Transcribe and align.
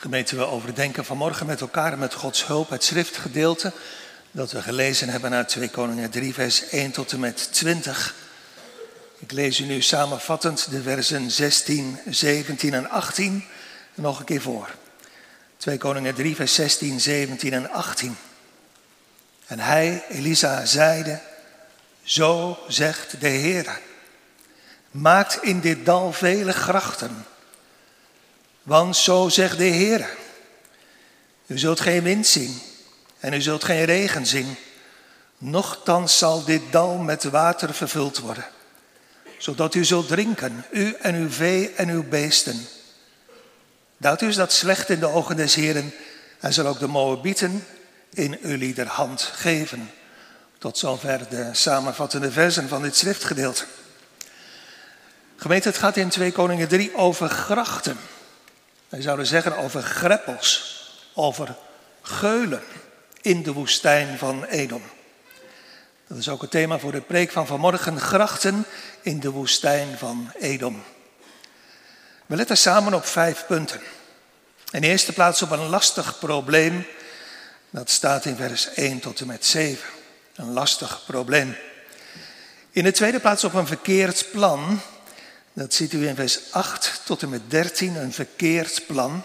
Gemeente, 0.00 0.36
we 0.36 0.44
overdenken 0.44 1.04
vanmorgen 1.04 1.46
met 1.46 1.60
elkaar 1.60 1.98
met 1.98 2.14
Gods 2.14 2.46
hulp 2.46 2.70
het 2.70 2.84
schriftgedeelte 2.84 3.72
dat 4.30 4.52
we 4.52 4.62
gelezen 4.62 5.08
hebben 5.08 5.32
uit 5.32 5.48
2 5.48 5.68
Koningen 5.68 6.10
3, 6.10 6.34
vers 6.34 6.68
1 6.68 6.90
tot 6.90 7.12
en 7.12 7.20
met 7.20 7.52
20. 7.52 8.14
Ik 9.18 9.32
lees 9.32 9.60
u 9.60 9.64
nu 9.64 9.82
samenvattend 9.82 10.70
de 10.70 10.82
versen 10.82 11.30
16, 11.30 11.98
17 12.08 12.74
en 12.74 12.90
18 12.90 13.44
nog 13.94 14.18
een 14.18 14.24
keer 14.24 14.40
voor. 14.40 14.68
2 15.56 15.78
Koningen 15.78 16.14
3, 16.14 16.34
vers 16.34 16.54
16, 16.54 17.00
17 17.00 17.52
en 17.52 17.70
18. 17.70 18.16
En 19.46 19.60
hij, 19.60 20.04
Elisa, 20.08 20.64
zeide, 20.64 21.20
zo 22.02 22.58
zegt 22.68 23.20
de 23.20 23.28
Heer, 23.28 23.78
maakt 24.90 25.42
in 25.42 25.60
dit 25.60 25.86
dal 25.86 26.12
vele 26.12 26.52
grachten 26.52 27.24
want 28.68 28.96
zo 28.96 29.28
zegt 29.28 29.58
de 29.58 29.64
Heer, 29.64 30.08
u 31.46 31.58
zult 31.58 31.80
geen 31.80 32.02
wind 32.02 32.26
zien 32.26 32.60
en 33.18 33.32
u 33.32 33.40
zult 33.40 33.64
geen 33.64 33.84
regen 33.84 34.26
zien. 34.26 34.56
Nochtans 35.38 36.18
zal 36.18 36.44
dit 36.44 36.62
dal 36.70 36.96
met 36.96 37.24
water 37.24 37.74
vervuld 37.74 38.18
worden, 38.18 38.44
zodat 39.38 39.74
u 39.74 39.84
zult 39.84 40.08
drinken, 40.08 40.64
u 40.70 40.94
en 41.00 41.14
uw 41.14 41.30
vee 41.30 41.72
en 41.74 41.88
uw 41.88 42.08
beesten. 42.08 42.66
Dat 43.96 44.22
is 44.22 44.36
dat 44.36 44.52
slecht 44.52 44.88
in 44.88 45.00
de 45.00 45.06
ogen 45.06 45.36
des 45.36 45.54
Heeren 45.54 45.94
en 46.40 46.52
zal 46.52 46.66
ook 46.66 46.78
de 46.78 46.86
Moabieten 46.86 47.66
in 48.10 48.38
uw 48.42 48.84
hand 48.86 49.22
geven. 49.22 49.90
Tot 50.58 50.78
zover 50.78 51.28
de 51.30 51.48
samenvattende 51.52 52.32
versen 52.32 52.68
van 52.68 52.82
dit 52.82 52.96
schriftgedeelte. 52.96 53.64
Gemeente, 55.36 55.68
het 55.68 55.78
gaat 55.78 55.96
in 55.96 56.08
2 56.08 56.32
Koningen 56.32 56.68
3 56.68 56.96
over 56.96 57.28
grachten. 57.28 57.98
Wij 58.88 59.02
zouden 59.02 59.26
zeggen 59.26 59.56
over 59.56 59.82
greppels, 59.82 60.76
over 61.14 61.54
geulen 62.02 62.62
in 63.20 63.42
de 63.42 63.52
woestijn 63.52 64.18
van 64.18 64.44
Edom. 64.44 64.82
Dat 66.06 66.18
is 66.18 66.28
ook 66.28 66.40
het 66.40 66.50
thema 66.50 66.78
voor 66.78 66.92
de 66.92 67.00
preek 67.00 67.30
van 67.30 67.46
vanmorgen, 67.46 68.00
grachten 68.00 68.66
in 69.00 69.20
de 69.20 69.30
woestijn 69.30 69.98
van 69.98 70.32
Edom. 70.38 70.82
We 72.26 72.36
letten 72.36 72.56
samen 72.56 72.94
op 72.94 73.06
vijf 73.06 73.46
punten. 73.46 73.80
In 74.70 74.80
de 74.80 74.86
eerste 74.86 75.12
plaats 75.12 75.42
op 75.42 75.50
een 75.50 75.68
lastig 75.68 76.18
probleem, 76.18 76.86
dat 77.70 77.90
staat 77.90 78.24
in 78.24 78.36
vers 78.36 78.74
1 78.74 79.00
tot 79.00 79.20
en 79.20 79.26
met 79.26 79.46
7. 79.46 79.88
Een 80.34 80.52
lastig 80.52 81.02
probleem. 81.06 81.56
In 82.70 82.84
de 82.84 82.92
tweede 82.92 83.20
plaats 83.20 83.44
op 83.44 83.54
een 83.54 83.66
verkeerd 83.66 84.26
plan, 84.32 84.80
dat 85.58 85.74
ziet 85.74 85.92
u 85.92 86.08
in 86.08 86.14
vers 86.14 86.40
8 86.50 87.00
tot 87.04 87.22
en 87.22 87.28
met 87.28 87.50
13, 87.50 87.96
een 87.96 88.12
verkeerd 88.12 88.86
plan. 88.86 89.22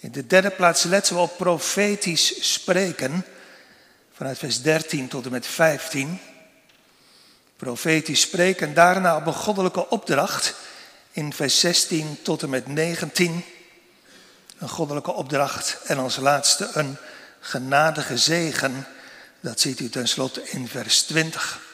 In 0.00 0.12
de 0.12 0.26
derde 0.26 0.50
plaats 0.50 0.82
letten 0.82 1.14
we 1.14 1.20
op 1.20 1.36
profetisch 1.36 2.52
spreken, 2.52 3.24
vanuit 4.12 4.38
vers 4.38 4.62
13 4.62 5.08
tot 5.08 5.24
en 5.24 5.30
met 5.30 5.46
15. 5.46 6.20
Profetisch 7.56 8.20
spreken, 8.20 8.74
daarna 8.74 9.16
op 9.16 9.26
een 9.26 9.32
goddelijke 9.32 9.88
opdracht, 9.88 10.54
in 11.10 11.32
vers 11.32 11.60
16 11.60 12.18
tot 12.22 12.42
en 12.42 12.50
met 12.50 12.66
19. 12.66 13.44
Een 14.58 14.68
goddelijke 14.68 15.12
opdracht 15.12 15.78
en 15.84 15.98
als 15.98 16.16
laatste 16.16 16.70
een 16.72 16.96
genadige 17.40 18.18
zegen, 18.18 18.86
dat 19.40 19.60
ziet 19.60 19.80
u 19.80 19.88
tenslotte 19.88 20.50
in 20.50 20.68
vers 20.68 21.02
20. 21.02 21.65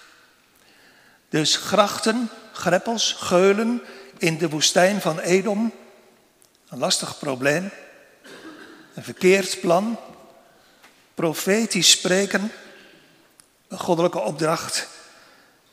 Dus 1.32 1.56
grachten, 1.56 2.30
greppels, 2.52 3.16
geulen 3.18 3.82
in 4.18 4.38
de 4.38 4.48
woestijn 4.48 5.00
van 5.00 5.18
Edom. 5.18 5.72
Een 6.68 6.78
lastig 6.78 7.18
probleem. 7.18 7.70
Een 8.94 9.04
verkeerd 9.04 9.60
plan. 9.60 9.98
Profetisch 11.14 11.90
spreken. 11.90 12.52
Een 13.68 13.78
goddelijke 13.78 14.18
opdracht. 14.18 14.86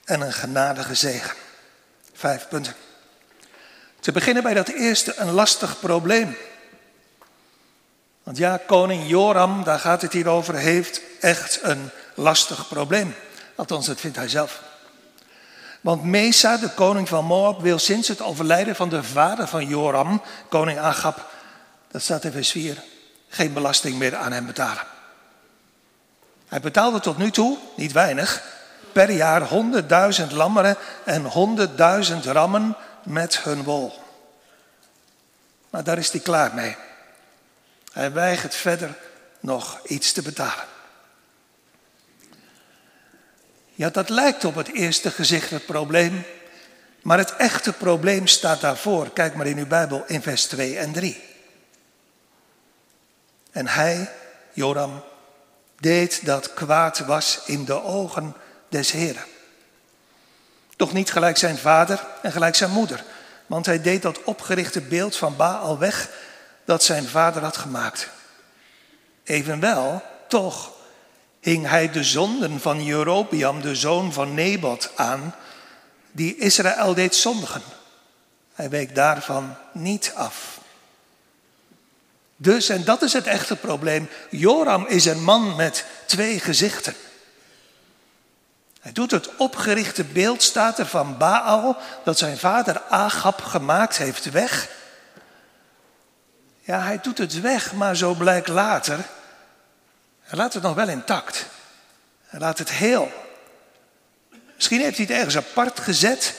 En 0.04 0.22
een 0.22 0.34
genadige 0.34 0.96
zegen. 0.96 1.36
Vijf 2.14 2.48
punten. 2.48 2.74
Te 4.00 4.12
beginnen 4.12 4.44
bij 4.44 4.54
dat 4.54 4.68
eerste, 4.68 5.14
een 5.16 5.32
lastig 5.32 5.80
probleem. 5.80 6.38
Want 8.24 8.38
ja, 8.38 8.60
koning 8.68 9.10
Joram, 9.10 9.64
daar 9.64 9.80
gaat 9.80 10.02
het 10.02 10.14
hier 10.14 10.28
over, 10.28 10.56
heeft 10.56 11.02
echt 11.20 11.60
een 11.62 11.90
lastig 12.14 12.68
probleem. 12.68 13.16
Althans, 13.56 13.86
dat 13.86 14.00
vindt 14.00 14.18
hij 14.18 14.28
zelf. 14.28 14.68
Want 15.82 16.04
Mesa, 16.04 16.58
de 16.58 16.70
koning 16.70 17.08
van 17.08 17.26
Moab, 17.26 17.62
wil 17.62 17.80
sinds 17.80 18.08
het 18.08 18.22
overlijden 18.22 18.76
van 18.76 18.90
de 18.90 19.04
vader 19.04 19.48
van 19.48 19.68
Joram, 19.68 20.22
koning 20.50 20.80
Agab, 20.80 21.26
dat 21.92 22.02
staat 22.02 22.24
in 22.24 22.32
vers 22.32 22.52
4, 22.52 22.84
geen 23.30 23.54
belasting 23.54 23.98
meer 23.98 24.16
aan 24.16 24.32
hem 24.32 24.46
betalen. 24.46 24.84
Hij 26.48 26.60
betaalde 26.60 27.00
tot 27.00 27.18
nu 27.18 27.32
toe, 27.32 27.58
niet 27.76 27.92
weinig, 27.92 28.44
per 28.92 29.12
jaar 29.12 29.42
honderdduizend 29.42 30.32
lammeren 30.32 30.78
en 31.04 31.26
honderdduizend 31.26 32.26
rammen 32.26 32.76
met 33.04 33.44
hun 33.44 33.64
wol. 33.64 33.94
Maar 35.70 35.84
daar 35.84 35.98
is 35.98 36.12
hij 36.12 36.22
klaar 36.22 36.54
mee. 36.54 36.76
Hij 37.94 38.12
weigert 38.12 38.56
verder 38.56 38.98
nog 39.40 39.80
iets 39.84 40.12
te 40.12 40.22
betalen. 40.22 40.66
Ja, 43.80 43.90
dat 43.90 44.10
lijkt 44.10 44.46
op 44.46 44.56
het 44.56 44.74
eerste 44.74 45.12
gezicht 45.12 45.50
het 45.50 45.66
probleem. 45.66 46.24
Maar 47.02 47.18
het 47.18 47.36
echte 47.36 47.74
probleem 47.74 48.28
staat 48.28 48.62
daarvoor. 48.62 49.10
Kijk 49.10 49.36
maar 49.36 49.48
in 49.48 49.58
uw 49.58 49.68
Bijbel 49.68 50.04
in 50.08 50.22
vers 50.22 50.46
2 50.46 50.78
en 50.78 50.92
3. 50.92 51.22
En 53.52 53.68
hij, 53.68 54.12
Joram, 54.54 55.04
deed 55.78 56.26
dat 56.26 56.54
kwaad 56.54 57.00
was 57.00 57.40
in 57.46 57.66
de 57.66 57.84
ogen 57.84 58.36
des 58.70 58.92
Heren. 58.92 59.24
Toch 60.76 60.94
niet 60.94 61.12
gelijk 61.12 61.38
zijn 61.38 61.58
vader 61.58 62.06
en 62.22 62.32
gelijk 62.32 62.56
zijn 62.56 62.72
moeder. 62.72 63.04
Want 63.48 63.66
hij 63.66 63.82
deed 63.82 64.02
dat 64.02 64.24
opgerichte 64.24 64.82
beeld 64.82 65.16
van 65.16 65.36
Baal 65.36 65.78
weg 65.78 66.10
dat 66.66 66.84
zijn 66.84 67.08
vader 67.08 67.42
had 67.42 67.58
gemaakt. 67.58 68.10
Evenwel, 69.24 70.04
toch 70.28 70.78
hing 71.40 71.68
hij 71.68 71.92
de 71.92 72.04
zonden 72.04 72.60
van 72.60 72.84
Jerobiam, 72.84 73.62
de 73.62 73.76
zoon 73.76 74.14
van 74.14 74.34
Nebat, 74.34 74.92
aan, 74.96 75.36
die 76.12 76.38
Israël 76.38 76.94
deed 76.94 77.16
zondigen. 77.16 77.62
Hij 78.54 78.70
week 78.70 78.96
daarvan 78.96 79.56
niet 79.72 80.12
af. 80.16 80.60
Dus, 82.36 82.70
en 82.70 82.84
dat 82.84 83.02
is 83.02 83.14
het 83.14 83.28
echte 83.28 83.56
probleem, 83.56 84.10
Joram 84.30 84.86
is 84.88 85.06
een 85.06 85.24
man 85.24 85.56
met 85.56 85.86
twee 86.06 86.40
gezichten. 86.40 86.96
Hij 88.82 88.92
doet 88.92 89.12
het 89.12 89.36
opgerichte 89.36 90.04
beeld, 90.04 90.56
er 90.56 90.86
van 90.86 91.18
Baal, 91.18 91.78
dat 92.04 92.18
zijn 92.18 92.38
vader 92.38 92.82
Agab 92.90 93.42
gemaakt 93.42 93.98
heeft, 93.98 94.32
weg. 94.32 94.70
Ja, 96.60 96.82
hij 96.82 97.00
doet 97.02 97.18
het 97.18 97.42
weg, 97.42 97.74
maar 97.74 97.96
zo 97.96 98.14
blijkt 98.14 98.48
later 98.48 99.06
hij 100.30 100.38
laat 100.38 100.54
het 100.54 100.64
nog 100.64 100.74
wel 100.74 100.90
intact. 100.90 101.46
Laat 102.30 102.58
het 102.58 102.70
heel. 102.70 103.12
Misschien 104.56 104.80
heeft 104.82 104.98
hij 104.98 105.06
het 105.06 105.16
ergens 105.16 105.38
apart 105.38 105.80
gezet, 105.80 106.34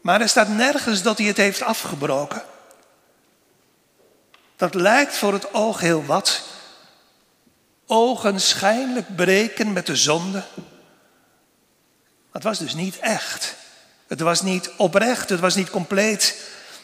maar 0.00 0.20
er 0.20 0.28
staat 0.28 0.48
nergens 0.48 1.02
dat 1.02 1.18
hij 1.18 1.26
het 1.26 1.36
heeft 1.36 1.62
afgebroken. 1.62 2.42
Dat 4.56 4.74
lijkt 4.74 5.16
voor 5.16 5.32
het 5.32 5.54
oog 5.54 5.80
heel 5.80 6.04
wat. 6.04 6.42
Ogenschijnlijk 7.86 9.16
breken 9.16 9.72
met 9.72 9.86
de 9.86 9.96
zonde. 9.96 10.42
het 12.32 12.42
was 12.42 12.58
dus 12.58 12.74
niet 12.74 12.98
echt. 12.98 13.54
Het 14.06 14.20
was 14.20 14.42
niet 14.42 14.70
oprecht, 14.76 15.28
het 15.28 15.40
was 15.40 15.54
niet 15.54 15.70
compleet. 15.70 16.36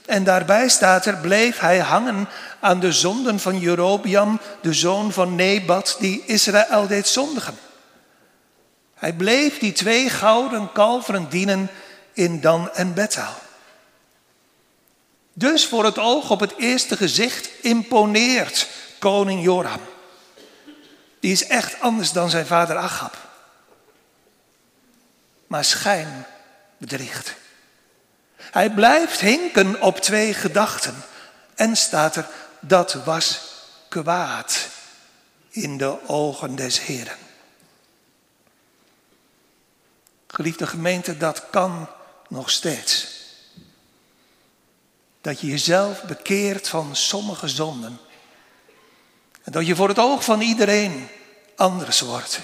En 0.08 0.24
daarbij 0.24 0.68
staat 0.68 1.06
er, 1.06 1.16
bleef 1.16 1.58
hij 1.58 1.78
hangen 1.78 2.28
aan 2.60 2.80
de 2.80 2.92
zonden 2.92 3.40
van 3.40 3.58
Jerobiam, 3.58 4.40
de 4.60 4.72
zoon 4.72 5.12
van 5.12 5.34
Nebat, 5.34 5.96
die 5.98 6.22
Israël 6.26 6.86
deed 6.86 7.08
zondigen. 7.08 7.58
Hij 8.94 9.12
bleef 9.12 9.58
die 9.58 9.72
twee 9.72 10.10
gouden 10.10 10.72
kalveren 10.72 11.28
dienen 11.28 11.70
in 12.12 12.40
Dan 12.40 12.70
en 12.74 12.94
Bethel. 12.94 13.32
Dus 15.32 15.66
voor 15.66 15.84
het 15.84 15.98
oog 15.98 16.30
op 16.30 16.40
het 16.40 16.54
eerste 16.56 16.96
gezicht 16.96 17.50
imponeert 17.62 18.68
koning 18.98 19.42
Joram. 19.42 19.80
Die 21.20 21.32
is 21.32 21.46
echt 21.46 21.80
anders 21.80 22.12
dan 22.12 22.30
zijn 22.30 22.46
vader 22.46 22.76
Achab. 22.76 23.16
Maar 25.46 25.64
schijn 25.64 26.26
bedriegt. 26.78 27.34
Hij 28.50 28.70
blijft 28.70 29.20
hinken 29.20 29.82
op 29.82 29.98
twee 29.98 30.34
gedachten. 30.34 30.94
En 31.54 31.76
staat 31.76 32.16
er, 32.16 32.28
dat 32.60 32.92
was 32.92 33.40
kwaad 33.88 34.68
in 35.48 35.78
de 35.78 36.08
ogen 36.08 36.54
des 36.54 36.80
Heren. 36.80 37.16
Geliefde 40.26 40.66
gemeente, 40.66 41.16
dat 41.16 41.50
kan 41.50 41.88
nog 42.28 42.50
steeds. 42.50 43.16
dat 45.20 45.40
je 45.40 45.46
jezelf 45.46 46.02
bekeert 46.02 46.68
van 46.68 46.96
sommige 46.96 47.48
zonden. 47.48 47.98
En 49.42 49.52
dat 49.52 49.66
je 49.66 49.76
voor 49.76 49.88
het 49.88 49.98
oog 49.98 50.24
van 50.24 50.40
iedereen 50.40 51.08
anders 51.56 52.00
wordt. 52.00 52.40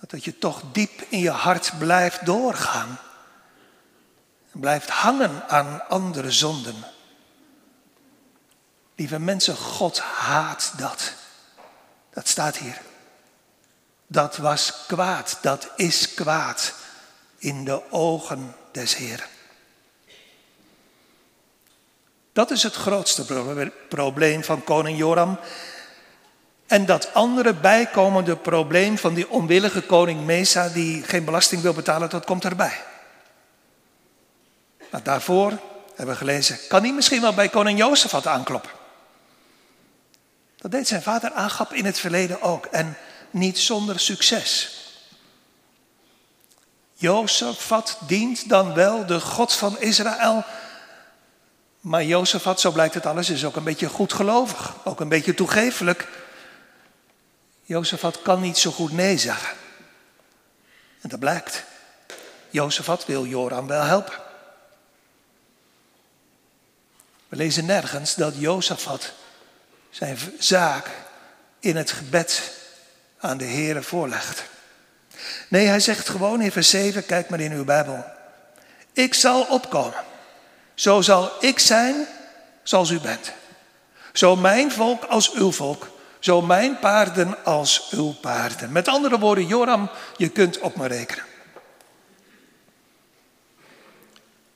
Dat 0.00 0.24
je 0.24 0.38
toch 0.38 0.62
diep 0.72 1.02
in 1.08 1.18
je 1.18 1.30
hart 1.30 1.72
blijft 1.78 2.26
doorgaan. 2.26 2.98
Blijft 4.52 4.90
hangen 4.90 5.48
aan 5.48 5.88
andere 5.88 6.30
zonden. 6.30 6.84
Lieve 8.94 9.18
mensen, 9.18 9.56
God 9.56 9.98
haat 10.00 10.72
dat. 10.76 11.12
Dat 12.12 12.28
staat 12.28 12.56
hier. 12.56 12.80
Dat 14.06 14.36
was 14.36 14.72
kwaad, 14.86 15.38
dat 15.40 15.70
is 15.76 16.14
kwaad 16.14 16.74
in 17.38 17.64
de 17.64 17.92
ogen 17.92 18.54
des 18.72 18.96
Heeren. 18.96 19.26
Dat 22.32 22.50
is 22.50 22.62
het 22.62 22.74
grootste 22.74 23.70
probleem 23.88 24.44
van 24.44 24.64
koning 24.64 24.98
Joram. 24.98 25.38
En 26.66 26.86
dat 26.86 27.14
andere 27.14 27.54
bijkomende 27.54 28.36
probleem 28.36 28.98
van 28.98 29.14
die 29.14 29.30
onwillige 29.30 29.82
koning 29.82 30.24
Mesa 30.24 30.68
die 30.68 31.02
geen 31.02 31.24
belasting 31.24 31.62
wil 31.62 31.72
betalen, 31.72 32.10
dat 32.10 32.24
komt 32.24 32.44
erbij. 32.44 32.87
Maar 34.90 35.02
daarvoor 35.02 35.50
hebben 35.94 36.14
we 36.14 36.20
gelezen, 36.20 36.58
kan 36.68 36.82
hij 36.82 36.92
misschien 36.92 37.20
wel 37.20 37.34
bij 37.34 37.48
koning 37.48 37.78
Jozefat 37.78 38.26
aankloppen. 38.26 38.70
Dat 40.56 40.70
deed 40.70 40.88
zijn 40.88 41.02
vader 41.02 41.32
Agap 41.32 41.72
in 41.72 41.84
het 41.84 41.98
verleden 41.98 42.42
ook 42.42 42.66
en 42.66 42.96
niet 43.30 43.58
zonder 43.58 44.00
succes. 44.00 44.76
Jozefat 46.94 47.98
dient 48.06 48.48
dan 48.48 48.74
wel 48.74 49.06
de 49.06 49.20
God 49.20 49.52
van 49.52 49.80
Israël. 49.80 50.44
Maar 51.80 52.04
Jozefat, 52.04 52.60
zo 52.60 52.70
blijkt 52.70 52.94
het 52.94 53.06
alles, 53.06 53.30
is 53.30 53.44
ook 53.44 53.56
een 53.56 53.64
beetje 53.64 53.88
goedgelovig. 53.88 54.74
Ook 54.84 55.00
een 55.00 55.08
beetje 55.08 55.34
toegefelijk. 55.34 56.08
Jozefat 57.62 58.22
kan 58.22 58.40
niet 58.40 58.58
zo 58.58 58.70
goed 58.70 58.92
nee 58.92 59.18
zeggen. 59.18 59.56
En 61.00 61.08
dat 61.08 61.18
blijkt. 61.18 61.64
Jozefat 62.50 63.06
wil 63.06 63.26
Joram 63.26 63.66
wel 63.66 63.82
helpen. 63.82 64.27
We 67.28 67.36
lezen 67.36 67.66
nergens 67.66 68.14
dat 68.14 68.34
Jozefat 68.36 69.12
zijn 69.90 70.18
zaak 70.38 70.90
in 71.60 71.76
het 71.76 71.90
gebed 71.90 72.52
aan 73.18 73.36
de 73.38 73.44
Heere 73.44 73.82
voorlegt. 73.82 74.44
Nee, 75.48 75.66
hij 75.66 75.80
zegt 75.80 76.08
gewoon 76.08 76.40
in 76.40 76.52
vers 76.52 76.70
7, 76.70 77.06
kijk 77.06 77.28
maar 77.28 77.40
in 77.40 77.52
uw 77.52 77.64
Bijbel. 77.64 78.04
Ik 78.92 79.14
zal 79.14 79.42
opkomen. 79.42 80.04
Zo 80.74 81.00
zal 81.00 81.32
ik 81.40 81.58
zijn 81.58 82.06
zoals 82.62 82.90
u 82.90 83.00
bent. 83.00 83.32
Zo 84.12 84.36
mijn 84.36 84.72
volk 84.72 85.04
als 85.04 85.32
uw 85.32 85.52
volk. 85.52 85.90
Zo 86.18 86.42
mijn 86.42 86.78
paarden 86.78 87.44
als 87.44 87.90
uw 87.90 88.12
paarden. 88.12 88.72
Met 88.72 88.88
andere 88.88 89.18
woorden, 89.18 89.46
Joram, 89.46 89.90
je 90.16 90.28
kunt 90.28 90.58
op 90.58 90.76
me 90.76 90.86
rekenen. 90.86 91.24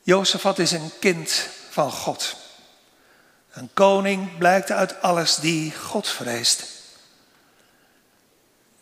Jozefat 0.01 0.59
is 0.59 0.71
een 0.71 0.91
kind 0.99 1.47
van 1.69 1.91
God. 1.91 2.42
Een 3.53 3.69
koning 3.73 4.37
blijkt 4.37 4.71
uit 4.71 5.01
alles 5.01 5.35
die 5.35 5.75
God 5.75 6.07
vreest. 6.07 6.65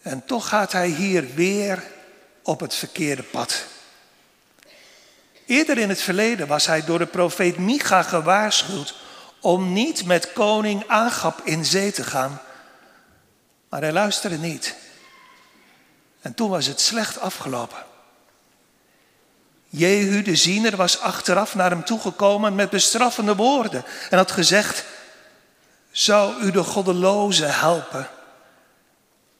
En 0.01 0.25
toch 0.25 0.47
gaat 0.47 0.71
hij 0.71 0.87
hier 0.87 1.33
weer 1.33 1.83
op 2.43 2.59
het 2.59 2.75
verkeerde 2.75 3.23
pad. 3.23 3.65
Eerder 5.45 5.77
in 5.77 5.89
het 5.89 6.01
verleden 6.01 6.47
was 6.47 6.65
hij 6.65 6.85
door 6.85 6.97
de 6.97 7.05
profeet 7.05 7.57
Micha 7.57 8.03
gewaarschuwd 8.03 8.95
om 9.39 9.73
niet 9.73 10.05
met 10.05 10.33
koning 10.33 10.83
Agap 10.87 11.41
in 11.43 11.65
zee 11.65 11.91
te 11.91 12.03
gaan. 12.03 12.41
Maar 13.69 13.81
hij 13.81 13.91
luisterde 13.91 14.37
niet. 14.37 14.75
En 16.21 16.33
toen 16.33 16.49
was 16.49 16.65
het 16.65 16.81
slecht 16.81 17.19
afgelopen. 17.19 17.89
Jehu 19.73 20.21
de 20.21 20.35
ziener 20.35 20.75
was 20.75 20.99
achteraf 20.99 21.55
naar 21.55 21.69
hem 21.69 21.83
toegekomen 21.83 22.55
met 22.55 22.69
bestraffende 22.69 23.35
woorden 23.35 23.83
en 24.09 24.17
had 24.17 24.31
gezegd, 24.31 24.85
zou 25.91 26.41
u 26.41 26.51
de 26.51 26.63
goddeloze 26.63 27.45
helpen 27.45 28.09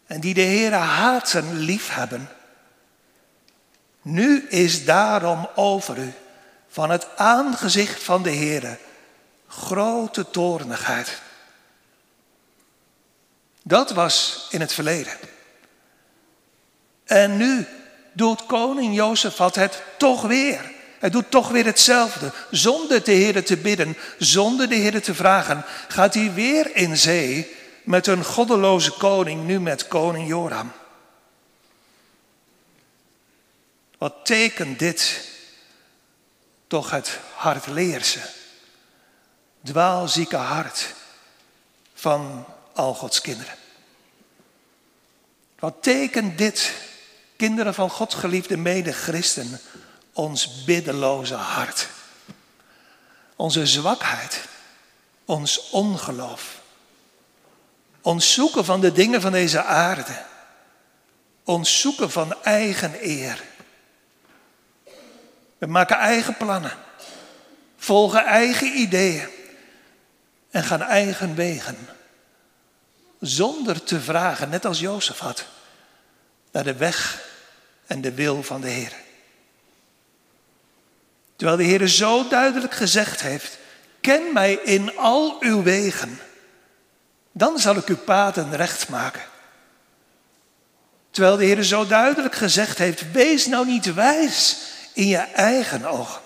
en 0.06 0.20
die 0.20 0.34
de 0.34 0.42
Heere 0.42 0.76
haten 0.76 1.58
liefhebben? 1.58 2.30
Nu 4.02 4.48
is 4.50 4.86
daarom 4.86 5.50
over 5.56 5.98
u 5.98 6.14
van 6.68 6.90
het 6.90 7.18
aangezicht 7.18 8.04
van 8.04 8.24
de 8.24 8.36
Heere 8.36 8.78
grote 9.48 10.30
toornigheid. 10.30 11.22
Dat 13.64 13.92
was 13.92 14.48
in 14.50 14.62
het 14.62 14.74
verleden. 14.74 15.14
En 17.06 17.38
nu 17.38 17.68
doet 18.12 18.46
koning 18.46 18.96
Jozefat 18.96 19.56
het 19.56 19.84
toch 19.98 20.22
weer. 20.22 20.72
Hij 21.00 21.10
doet 21.10 21.32
toch 21.32 21.50
weer 21.50 21.66
hetzelfde. 21.66 22.32
Zonder 22.52 23.04
de 23.04 23.12
Heer 23.12 23.46
te 23.46 23.58
bidden, 23.58 23.98
zonder 24.18 24.70
de 24.70 24.76
Heer 24.76 25.02
te 25.02 25.16
vragen, 25.16 25.66
gaat 25.88 26.14
hij 26.14 26.34
weer 26.34 26.76
in 26.76 26.98
zee 26.98 27.56
met 27.84 28.08
een 28.08 28.24
goddeloze 28.24 28.92
koning, 28.92 29.46
nu 29.46 29.60
met 29.60 29.88
koning 29.88 30.28
Joram. 30.28 30.72
Wat 33.98 34.16
tekent 34.24 34.80
dit 34.80 35.28
toch 36.68 36.92
het 36.92 37.20
hartleerse, 37.36 38.20
dwaalzieke 39.64 40.36
hart 40.36 40.94
van 41.94 42.46
al 42.74 42.94
Gods 42.94 43.22
kinderen? 43.22 43.56
Wat 45.60 45.76
tekent 45.80 46.38
dit 46.38 46.74
kinderen 47.42 47.74
van 47.74 47.90
God 47.90 48.14
geliefde 48.14 48.58
mede-christen, 48.58 49.60
ons 50.14 50.64
biddeloze 50.64 51.36
hart. 51.36 51.88
Onze 53.36 53.68
zwakheid, 53.68 54.44
ons 55.26 55.70
ongeloof. 55.70 56.62
Ons 58.02 58.34
zoeken 58.34 58.66
van 58.66 58.82
de 58.82 58.92
dingen 58.92 59.22
van 59.22 59.32
deze 59.32 59.64
aarde. 59.64 60.26
Ons 61.44 61.80
zoeken 61.80 62.12
van 62.12 62.44
eigen 62.44 62.94
eer. 63.02 63.44
We 65.58 65.66
maken 65.66 65.98
eigen 65.98 66.38
plannen, 66.38 66.78
volgen 67.78 68.26
eigen 68.26 68.78
ideeën 68.78 69.30
en 70.52 70.64
gaan 70.64 70.82
eigen 70.82 71.36
wegen. 71.36 71.78
Zonder 73.20 73.84
te 73.84 74.02
vragen, 74.02 74.50
net 74.50 74.66
als 74.66 74.80
Jozef 74.80 75.20
had, 75.20 75.46
naar 76.52 76.64
de 76.64 76.76
weg 76.76 77.30
en 77.92 78.02
de 78.02 78.14
wil 78.14 78.44
van 78.44 78.62
de 78.62 78.70
Heer. 78.70 78.94
Terwijl 81.36 81.58
de 81.58 81.64
Heer 81.64 81.88
zo 81.88 82.28
duidelijk 82.28 82.74
gezegd 82.74 83.22
heeft, 83.22 83.58
ken 84.02 84.34
mij 84.34 84.54
in 84.54 84.98
al 84.98 85.38
uw 85.40 85.64
wegen, 85.64 86.20
dan 87.32 87.60
zal 87.60 87.76
ik 87.76 87.88
uw 87.88 87.98
paden 87.98 88.56
recht 88.56 88.90
maken. 88.90 89.22
Terwijl 91.10 91.38
de 91.38 91.46
Heer 91.46 91.64
zo 91.64 91.88
duidelijk 91.88 92.36
gezegd 92.36 92.78
heeft, 92.78 93.12
wees 93.12 93.46
nou 93.46 93.66
niet 93.66 93.94
wijs 93.94 94.58
in 94.94 95.08
je 95.08 95.18
eigen 95.18 95.86
ogen. 95.86 96.22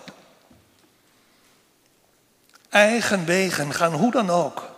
Eigen 2.69 3.25
wegen 3.25 3.74
gaan 3.74 3.93
hoe 3.93 4.12
dan 4.12 4.29
ook, 4.29 4.69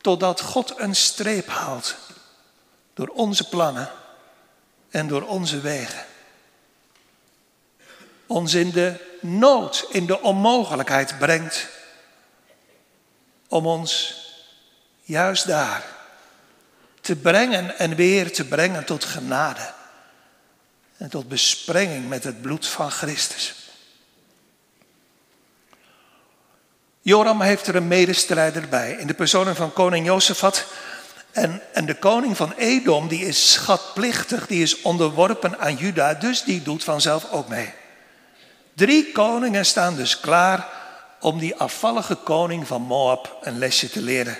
totdat 0.00 0.40
God 0.40 0.74
een 0.76 0.96
streep 0.96 1.48
haalt 1.48 1.96
door 2.94 3.08
onze 3.08 3.48
plannen 3.48 3.90
en 4.96 5.08
door 5.08 5.22
onze 5.22 5.60
wegen. 5.60 6.04
Ons 8.26 8.54
in 8.54 8.70
de 8.70 9.16
nood, 9.20 9.86
in 9.90 10.06
de 10.06 10.20
onmogelijkheid 10.20 11.18
brengt 11.18 11.68
om 13.48 13.66
ons 13.66 14.20
juist 15.02 15.46
daar 15.46 15.84
te 17.00 17.16
brengen 17.16 17.78
en 17.78 17.94
weer 17.94 18.32
te 18.32 18.44
brengen 18.44 18.84
tot 18.84 19.04
genade 19.04 19.72
en 20.96 21.10
tot 21.10 21.28
besprenging 21.28 22.08
met 22.08 22.24
het 22.24 22.42
bloed 22.42 22.66
van 22.66 22.90
Christus. 22.90 23.54
Joram 27.00 27.40
heeft 27.40 27.66
er 27.66 27.76
een 27.76 27.88
medestrijder 27.88 28.68
bij 28.68 28.92
in 28.92 29.06
de 29.06 29.14
personen 29.14 29.56
van 29.56 29.72
koning 29.72 30.06
Jozefat 30.06 30.66
en, 31.36 31.62
en 31.72 31.86
de 31.86 31.94
koning 31.94 32.36
van 32.36 32.52
Edom, 32.52 33.08
die 33.08 33.26
is 33.26 33.52
schatplichtig, 33.52 34.46
die 34.46 34.62
is 34.62 34.80
onderworpen 34.80 35.58
aan 35.58 35.76
Juda, 35.76 36.14
dus 36.14 36.42
die 36.42 36.62
doet 36.62 36.84
vanzelf 36.84 37.30
ook 37.30 37.48
mee. 37.48 37.72
Drie 38.74 39.12
koningen 39.12 39.66
staan 39.66 39.96
dus 39.96 40.20
klaar 40.20 40.68
om 41.20 41.38
die 41.38 41.56
afvallige 41.56 42.14
koning 42.14 42.66
van 42.66 42.82
Moab 42.82 43.36
een 43.40 43.58
lesje 43.58 43.90
te 43.90 44.02
leren. 44.02 44.38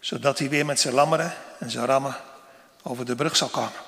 Zodat 0.00 0.38
hij 0.38 0.48
weer 0.48 0.66
met 0.66 0.80
zijn 0.80 0.94
lammeren 0.94 1.34
en 1.58 1.70
zijn 1.70 1.86
rammen 1.86 2.16
over 2.82 3.04
de 3.04 3.14
brug 3.14 3.36
zal 3.36 3.48
komen. 3.48 3.80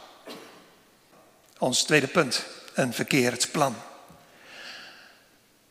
Ons 1.58 1.82
tweede 1.82 2.06
punt, 2.06 2.42
een 2.74 2.94
verkeerd 2.94 3.48
plan. 3.52 3.76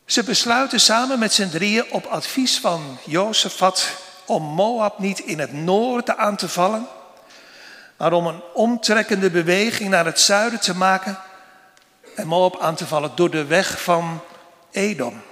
Ze 0.04 0.22
besluiten 0.22 0.80
samen 0.80 1.18
met 1.18 1.32
z'n 1.32 1.48
drieën 1.48 1.92
op 1.92 2.06
advies 2.06 2.58
van 2.58 2.98
Jozefat 3.04 4.08
om 4.30 4.42
Moab 4.42 4.98
niet 4.98 5.18
in 5.18 5.38
het 5.38 5.52
noorden 5.52 6.18
aan 6.18 6.36
te 6.36 6.48
vallen, 6.48 6.86
maar 7.96 8.12
om 8.12 8.26
een 8.26 8.42
omtrekkende 8.54 9.30
beweging 9.30 9.90
naar 9.90 10.04
het 10.04 10.20
zuiden 10.20 10.60
te 10.60 10.76
maken 10.76 11.18
en 12.14 12.26
Moab 12.26 12.60
aan 12.60 12.74
te 12.74 12.86
vallen 12.86 13.12
door 13.14 13.30
de 13.30 13.44
weg 13.44 13.82
van 13.82 14.20
Edom. 14.70 15.22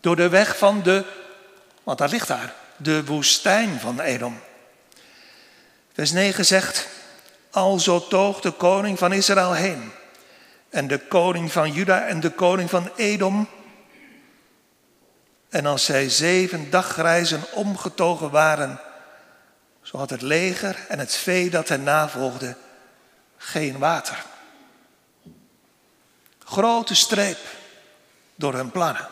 Door 0.00 0.16
de 0.16 0.28
weg 0.28 0.58
van 0.58 0.82
de, 0.82 1.04
want 1.82 1.98
dat 1.98 2.10
ligt 2.10 2.28
daar, 2.28 2.54
de 2.76 3.04
woestijn 3.04 3.80
van 3.80 4.00
Edom. 4.00 4.40
Vers 5.92 6.12
9 6.12 6.44
zegt, 6.44 6.88
alzo 7.50 8.06
toog 8.08 8.40
de 8.40 8.50
koning 8.50 8.98
van 8.98 9.12
Israël 9.12 9.52
heen 9.52 9.92
en 10.70 10.86
de 10.86 10.98
koning 10.98 11.52
van 11.52 11.72
Juda 11.72 12.06
en 12.06 12.20
de 12.20 12.30
koning 12.30 12.70
van 12.70 12.90
Edom. 12.96 13.48
En 15.48 15.66
als 15.66 15.84
zij 15.84 16.08
zeven 16.08 16.70
dagreizen 16.70 17.42
omgetogen 17.52 18.30
waren, 18.30 18.80
zo 19.82 19.96
had 19.96 20.10
het 20.10 20.22
leger 20.22 20.76
en 20.88 20.98
het 20.98 21.14
vee 21.14 21.50
dat 21.50 21.68
hen 21.68 21.82
navolgde 21.82 22.56
geen 23.36 23.78
water. 23.78 24.24
Grote 26.44 26.94
streep 26.94 27.38
door 28.34 28.54
hun 28.54 28.70
plannen. 28.70 29.08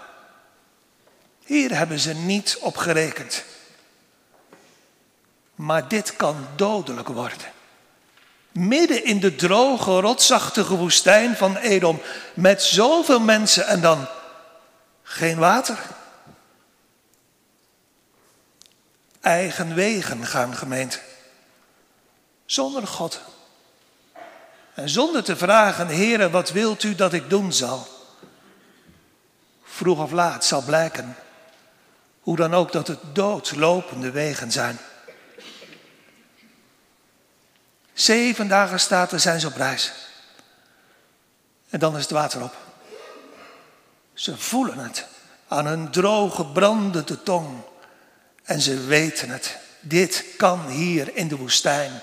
Hier 1.45 1.77
hebben 1.77 1.99
ze 1.99 2.15
niet 2.15 2.59
op 2.61 2.77
gerekend. 2.77 3.45
Maar 5.55 5.89
dit 5.89 6.17
kan 6.17 6.47
dodelijk 6.57 7.09
worden. 7.09 7.53
Midden 8.53 9.05
in 9.05 9.21
de 9.21 9.35
droge, 9.35 10.01
rotsachtige 10.01 10.77
woestijn 10.77 11.37
van 11.37 11.57
Edom. 11.57 12.01
Met 12.35 12.63
zoveel 12.63 13.21
mensen 13.21 13.67
en 13.67 13.81
dan 13.81 14.07
geen 15.03 15.39
water. 15.39 15.79
Eigen 19.27 19.75
wegen 19.75 20.27
gaan 20.27 20.57
gemeente. 20.57 20.99
Zonder 22.45 22.87
God. 22.87 23.21
En 24.75 24.89
zonder 24.89 25.25
te 25.25 25.37
vragen, 25.37 25.87
Heere, 25.87 26.31
wat 26.31 26.51
wilt 26.51 26.83
u 26.83 26.95
dat 26.95 27.13
ik 27.13 27.31
doen 27.31 27.53
zal? 27.53 27.87
Vroeg 29.65 29.99
of 29.99 30.11
laat 30.11 30.45
zal 30.45 30.63
blijken, 30.63 31.17
hoe 32.21 32.37
dan 32.37 32.55
ook, 32.55 32.73
dat 32.73 32.89
het 32.89 32.99
doodlopende 33.13 34.11
wegen 34.11 34.53
zijn. 34.53 34.79
Zeven 37.93 38.49
dagen 38.49 38.81
staat 38.81 39.13
er, 39.13 39.21
zijn 39.21 39.41
ze 39.41 39.47
op 39.47 39.57
reis. 39.57 39.93
En 41.69 41.79
dan 41.79 41.97
is 41.97 42.03
het 42.03 42.11
water 42.11 42.43
op. 42.43 42.57
Ze 44.15 44.37
voelen 44.37 44.79
het 44.79 45.07
aan 45.49 45.67
hun 45.67 45.91
droge, 45.91 46.47
brandende 46.47 47.23
tong. 47.23 47.65
En 48.47 48.61
ze 48.61 48.85
weten 48.85 49.31
het. 49.31 49.57
Dit 49.81 50.25
kan 50.37 50.69
hier 50.69 51.17
in 51.17 51.29
de 51.29 51.37
woestijn 51.37 52.01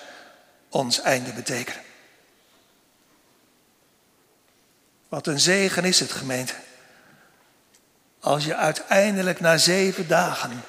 ons 0.70 1.02
einde 1.02 1.34
betekenen. 1.34 1.82
Wat 5.10 5.28
een 5.28 5.40
zegen 5.40 5.84
is 5.84 6.00
het, 6.00 6.12
gemeente. 6.12 6.54
Als 8.20 8.46
je 8.46 8.56
uiteindelijk 8.56 9.40
na 9.40 9.58
zeven 9.58 10.08
dagen 10.08 10.64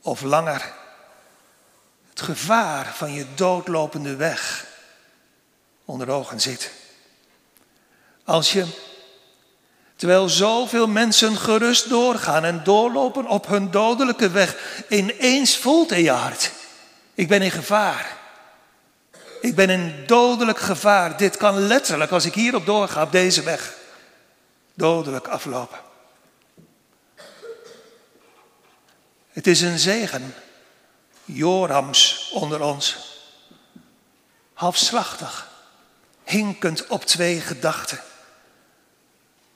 of 0.00 0.20
langer 0.20 0.72
het 2.08 2.20
gevaar 2.20 2.94
van 2.94 3.12
je 3.12 3.26
doodlopende 3.34 4.16
weg 4.16 4.66
onder 5.84 6.10
ogen 6.10 6.40
zit. 6.40 6.70
Als 8.24 8.52
je, 8.52 8.66
terwijl 9.96 10.28
zoveel 10.28 10.86
mensen 10.86 11.36
gerust 11.36 11.88
doorgaan 11.88 12.44
en 12.44 12.64
doorlopen 12.64 13.26
op 13.26 13.46
hun 13.46 13.70
dodelijke 13.70 14.30
weg, 14.30 14.56
ineens 14.88 15.56
voelt 15.56 15.92
in 15.92 16.02
je 16.02 16.10
hart, 16.10 16.52
ik 17.14 17.28
ben 17.28 17.42
in 17.42 17.50
gevaar. 17.50 18.22
Ik 19.44 19.54
ben 19.54 19.70
in 19.70 20.04
dodelijk 20.06 20.58
gevaar. 20.58 21.16
Dit 21.16 21.36
kan 21.36 21.58
letterlijk, 21.58 22.10
als 22.10 22.24
ik 22.24 22.34
hierop 22.34 22.66
doorga, 22.66 23.02
op 23.02 23.12
deze 23.12 23.42
weg, 23.42 23.74
dodelijk 24.74 25.28
aflopen. 25.28 25.78
Het 29.30 29.46
is 29.46 29.60
een 29.60 29.78
zegen 29.78 30.34
Jorams 31.24 32.30
onder 32.32 32.62
ons. 32.62 32.96
Halfslachtig, 34.52 35.48
hinkend 36.24 36.86
op 36.86 37.04
twee 37.04 37.40
gedachten. 37.40 38.00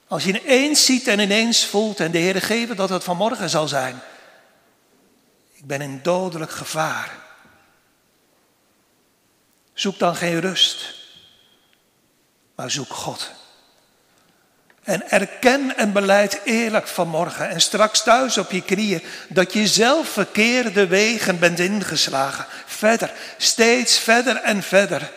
Als 0.09 0.23
je 0.23 0.41
ineens 0.41 0.85
ziet 0.85 1.07
en 1.07 1.19
ineens 1.19 1.65
voelt 1.65 1.99
en 1.99 2.11
de 2.11 2.17
Heer 2.17 2.41
geven 2.41 2.75
dat 2.75 2.89
het 2.89 3.03
vanmorgen 3.03 3.49
zal 3.49 3.67
zijn. 3.67 4.01
Ik 5.53 5.65
ben 5.67 5.81
in 5.81 5.99
dodelijk 6.03 6.51
gevaar. 6.51 7.11
Zoek 9.73 9.99
dan 9.99 10.15
geen 10.15 10.39
rust, 10.39 10.95
maar 12.55 12.71
zoek 12.71 12.93
God. 12.93 13.31
En 14.83 15.11
erken 15.11 15.77
en 15.77 15.93
beleid 15.93 16.41
eerlijk 16.43 16.87
vanmorgen 16.87 17.49
en 17.49 17.61
straks 17.61 18.03
thuis 18.03 18.37
op 18.37 18.51
je 18.51 18.61
knieën 18.61 19.03
dat 19.27 19.53
je 19.53 19.67
zelf 19.67 20.09
verkeerde 20.09 20.87
wegen 20.87 21.39
bent 21.39 21.59
ingeslagen. 21.59 22.45
Verder, 22.65 23.13
steeds 23.37 23.99
verder 23.99 24.35
en 24.35 24.63
verder 24.63 25.11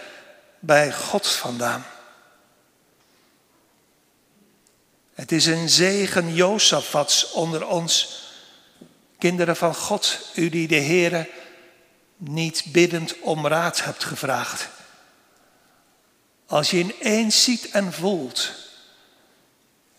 bij 0.59 0.93
God 0.93 1.29
vandaan. 1.29 1.85
Het 5.15 5.33
is 5.33 5.47
een 5.47 5.69
zegen 5.69 6.35
Jozefats 6.35 7.31
onder 7.31 7.67
ons, 7.67 8.23
kinderen 9.19 9.57
van 9.57 9.75
God, 9.75 10.19
u 10.35 10.49
die 10.49 10.69
de 10.69 10.81
Heere 10.81 11.31
niet 12.17 12.65
biddend 12.67 13.21
om 13.21 13.47
raad 13.47 13.85
hebt 13.85 14.05
gevraagd. 14.05 14.69
Als 16.47 16.71
je 16.71 16.79
ineens 16.79 17.45
ziet 17.45 17.71
en 17.71 17.93
voelt 17.93 18.53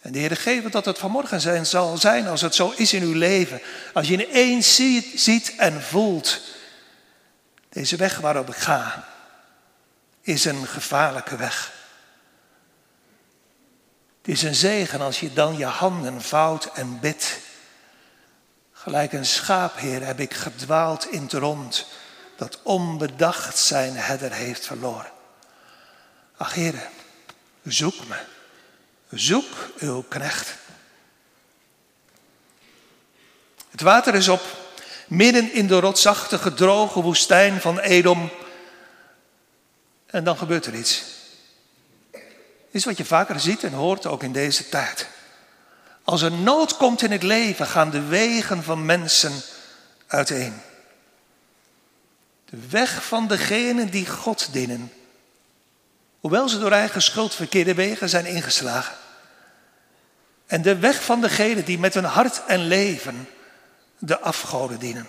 en 0.03 0.11
de 0.11 0.19
Heer 0.19 0.37
geeft 0.37 0.71
dat 0.71 0.85
het 0.85 0.97
vanmorgen 0.97 1.41
zijn, 1.41 1.65
zal 1.65 1.97
zijn 1.97 2.27
als 2.27 2.41
het 2.41 2.55
zo 2.55 2.73
is 2.75 2.93
in 2.93 3.03
uw 3.03 3.13
leven. 3.13 3.61
Als 3.93 4.07
je 4.07 4.13
ineens 4.13 4.75
ziet, 4.75 5.21
ziet 5.21 5.55
en 5.57 5.81
voelt, 5.81 6.41
deze 7.69 7.95
weg 7.95 8.17
waarop 8.17 8.49
ik 8.49 8.55
ga, 8.55 9.07
is 10.21 10.45
een 10.45 10.67
gevaarlijke 10.67 11.35
weg. 11.35 11.82
Het 14.23 14.35
is 14.35 14.43
een 14.43 14.55
zegen 14.55 15.01
als 15.01 15.19
je 15.19 15.33
dan 15.33 15.57
je 15.57 15.65
handen 15.65 16.21
vouwt 16.21 16.65
en 16.65 16.99
bidt. 16.99 17.39
Gelijk 18.71 19.13
een 19.13 19.25
schaap, 19.25 19.77
Heer, 19.77 20.05
heb 20.05 20.19
ik 20.19 20.33
gedwaald 20.33 21.11
in 21.11 21.21
het 21.21 21.33
rond, 21.33 21.87
dat 22.35 22.59
onbedacht 22.61 23.57
zijn 23.57 23.95
herder 23.95 24.31
heeft 24.31 24.65
verloren. 24.65 25.11
Ach, 26.37 26.55
zoek 27.63 28.07
me. 28.07 28.15
Zoek 29.09 29.71
uw 29.77 30.01
knecht. 30.01 30.55
Het 33.71 33.81
water 33.81 34.15
is 34.15 34.27
op, 34.27 34.41
midden 35.07 35.53
in 35.53 35.67
de 35.67 35.79
rotsachtige, 35.79 36.53
droge 36.53 37.01
woestijn 37.01 37.61
van 37.61 37.79
Edom. 37.79 38.29
En 40.05 40.23
dan 40.23 40.37
gebeurt 40.37 40.65
er 40.65 40.75
iets. 40.75 41.12
Is 42.73 42.85
wat 42.85 42.97
je 42.97 43.05
vaker 43.05 43.39
ziet 43.39 43.63
en 43.63 43.73
hoort 43.73 44.05
ook 44.05 44.23
in 44.23 44.31
deze 44.31 44.69
tijd. 44.69 45.07
Als 46.03 46.21
er 46.21 46.31
nood 46.31 46.77
komt 46.77 47.01
in 47.01 47.11
het 47.11 47.23
leven, 47.23 47.67
gaan 47.67 47.89
de 47.89 48.01
wegen 48.01 48.63
van 48.63 48.85
mensen 48.85 49.31
uiteen. 50.07 50.61
De 52.45 52.57
weg 52.69 53.05
van 53.05 53.27
degenen 53.27 53.89
die 53.89 54.07
God 54.07 54.53
dienen. 54.53 54.91
Hoewel 56.19 56.49
ze 56.49 56.59
door 56.59 56.71
eigen 56.71 57.01
schuld 57.01 57.35
verkeerde 57.35 57.73
wegen 57.73 58.09
zijn 58.09 58.25
ingeslagen. 58.25 58.95
En 60.45 60.61
de 60.61 60.77
weg 60.77 61.03
van 61.03 61.21
degenen 61.21 61.65
die 61.65 61.79
met 61.79 61.93
hun 61.93 62.03
hart 62.03 62.45
en 62.45 62.67
leven 62.67 63.29
de 63.97 64.19
afgoden 64.19 64.79
dienen. 64.79 65.07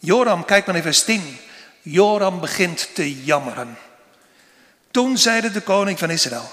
Joram, 0.00 0.44
kijk 0.44 0.66
maar 0.66 0.74
even 0.74 0.92
vers 0.92 1.04
10. 1.04 1.38
Joram 1.82 2.40
begint 2.40 2.94
te 2.94 3.24
jammeren. 3.24 3.78
Toen 4.90 5.18
zeide 5.18 5.50
de 5.50 5.60
koning 5.60 5.98
van 5.98 6.10
Israël: 6.10 6.50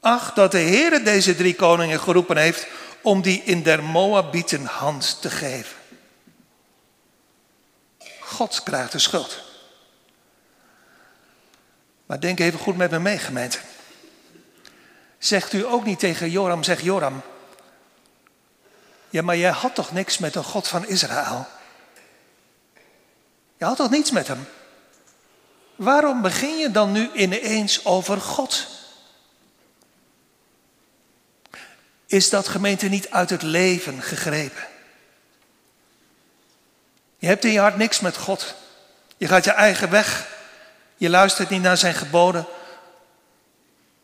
Ach, 0.00 0.32
dat 0.32 0.52
de 0.52 0.58
Heer 0.58 1.04
deze 1.04 1.34
drie 1.34 1.54
koningen 1.54 2.00
geroepen 2.00 2.36
heeft 2.36 2.66
om 3.02 3.22
die 3.22 3.42
in 3.44 3.62
der 3.62 3.82
Moabieten 3.82 4.64
hand 4.64 5.20
te 5.20 5.30
geven. 5.30 5.76
God 8.20 8.62
krijgt 8.62 8.92
de 8.92 8.98
schuld. 8.98 9.38
Maar 12.06 12.20
denk 12.20 12.40
even 12.40 12.58
goed 12.58 12.76
met 12.76 12.90
me 12.90 12.98
mee, 12.98 13.18
gemeente. 13.18 13.58
Zegt 15.18 15.52
u 15.52 15.66
ook 15.66 15.84
niet 15.84 15.98
tegen 15.98 16.30
Joram, 16.30 16.62
zeg 16.62 16.80
Joram. 16.80 17.20
Ja, 19.10 19.22
maar 19.22 19.36
jij 19.36 19.50
had 19.50 19.74
toch 19.74 19.92
niks 19.92 20.18
met 20.18 20.32
de 20.32 20.42
God 20.42 20.68
van 20.68 20.86
Israël? 20.86 21.46
Je 23.56 23.64
had 23.64 23.76
toch 23.76 23.90
niets 23.90 24.10
met 24.10 24.28
hem? 24.28 24.46
Waarom 25.80 26.22
begin 26.22 26.58
je 26.58 26.70
dan 26.70 26.92
nu 26.92 27.10
ineens 27.12 27.84
over 27.84 28.20
God? 28.20 28.66
is 32.10 32.30
dat 32.30 32.48
gemeente 32.48 32.88
niet 32.88 33.10
uit 33.10 33.30
het 33.30 33.42
leven 33.42 34.02
gegrepen. 34.02 34.66
Je 37.18 37.26
hebt 37.26 37.44
in 37.44 37.52
je 37.52 37.58
hart 37.58 37.76
niks 37.76 38.00
met 38.00 38.16
God. 38.16 38.54
Je 39.16 39.26
gaat 39.26 39.44
je 39.44 39.50
eigen 39.50 39.90
weg. 39.90 40.28
Je 40.96 41.10
luistert 41.10 41.48
niet 41.48 41.62
naar 41.62 41.76
zijn 41.76 41.94
geboden. 41.94 42.46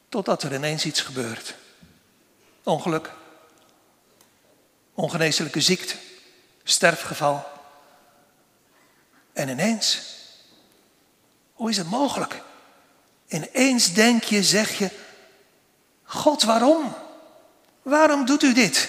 Totdat 0.09 0.43
er 0.43 0.55
ineens 0.55 0.85
iets 0.85 1.01
gebeurt. 1.01 1.55
Ongeluk. 2.63 3.11
Ongeneeslijke 4.95 5.61
ziekte. 5.61 5.97
Sterfgeval. 6.65 7.47
En 9.33 9.49
ineens. 9.49 10.15
Hoe 11.57 11.71
is 11.71 11.77
het 11.77 11.91
mogelijk? 11.91 12.43
Ineens 13.29 13.93
denk 13.93 14.23
je, 14.23 14.43
zeg 14.43 14.79
je. 14.79 14.91
God, 16.05 16.43
waarom? 16.43 16.95
Waarom 17.83 18.27
doet 18.27 18.43
u 18.43 18.53
dit? 18.53 18.89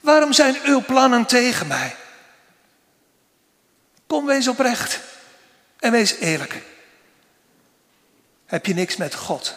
Waarom 0.00 0.32
zijn 0.32 0.56
uw 0.64 0.84
plannen 0.84 1.26
tegen 1.26 1.66
mij? 1.66 1.96
Kom, 4.06 4.26
wees 4.26 4.48
oprecht 4.48 5.00
en 5.78 5.92
wees 5.92 6.14
eerlijk. 6.14 6.62
Heb 8.46 8.66
je 8.66 8.74
niks 8.74 8.96
met 8.96 9.14
God? 9.14 9.54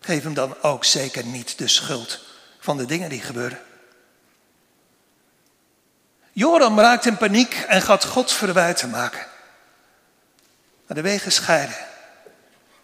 Geef 0.00 0.22
hem 0.22 0.34
dan 0.34 0.62
ook 0.62 0.84
zeker 0.84 1.24
niet 1.24 1.58
de 1.58 1.68
schuld 1.68 2.20
van 2.58 2.76
de 2.76 2.84
dingen 2.84 3.08
die 3.08 3.20
gebeuren. 3.20 3.60
Joram 6.32 6.80
raakt 6.80 7.06
in 7.06 7.16
paniek 7.16 7.54
en 7.54 7.82
gaat 7.82 8.04
God 8.04 8.32
verwijten 8.32 8.90
maken. 8.90 9.26
De 10.94 11.00
wegen 11.00 11.32
scheiden. 11.32 11.76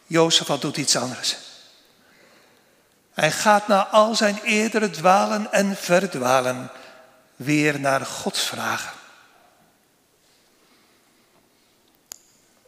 Jozef 0.06 0.46
doet 0.46 0.76
iets 0.76 0.96
anders. 0.96 1.36
Hij 3.12 3.30
gaat 3.30 3.68
na 3.68 3.86
al 3.86 4.14
zijn 4.14 4.40
eerdere 4.42 4.90
dwalen 4.90 5.52
en 5.52 5.76
verdwalen 5.76 6.70
weer 7.36 7.80
naar 7.80 8.06
God 8.06 8.38
vragen. 8.38 8.92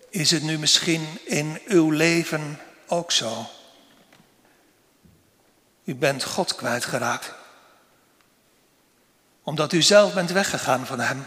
Is 0.09 0.31
het 0.31 0.43
nu 0.43 0.59
misschien 0.59 1.19
in 1.25 1.61
uw 1.65 1.91
leven 1.91 2.61
ook 2.87 3.13
zo? 3.13 3.47
U 5.85 5.95
bent 5.95 6.25
God 6.25 6.55
kwijtgeraakt. 6.55 7.33
Omdat 9.43 9.73
u 9.73 9.83
zelf 9.83 10.15
bent 10.15 10.31
weggegaan 10.31 10.87
van 10.87 11.01
Hem. 11.01 11.27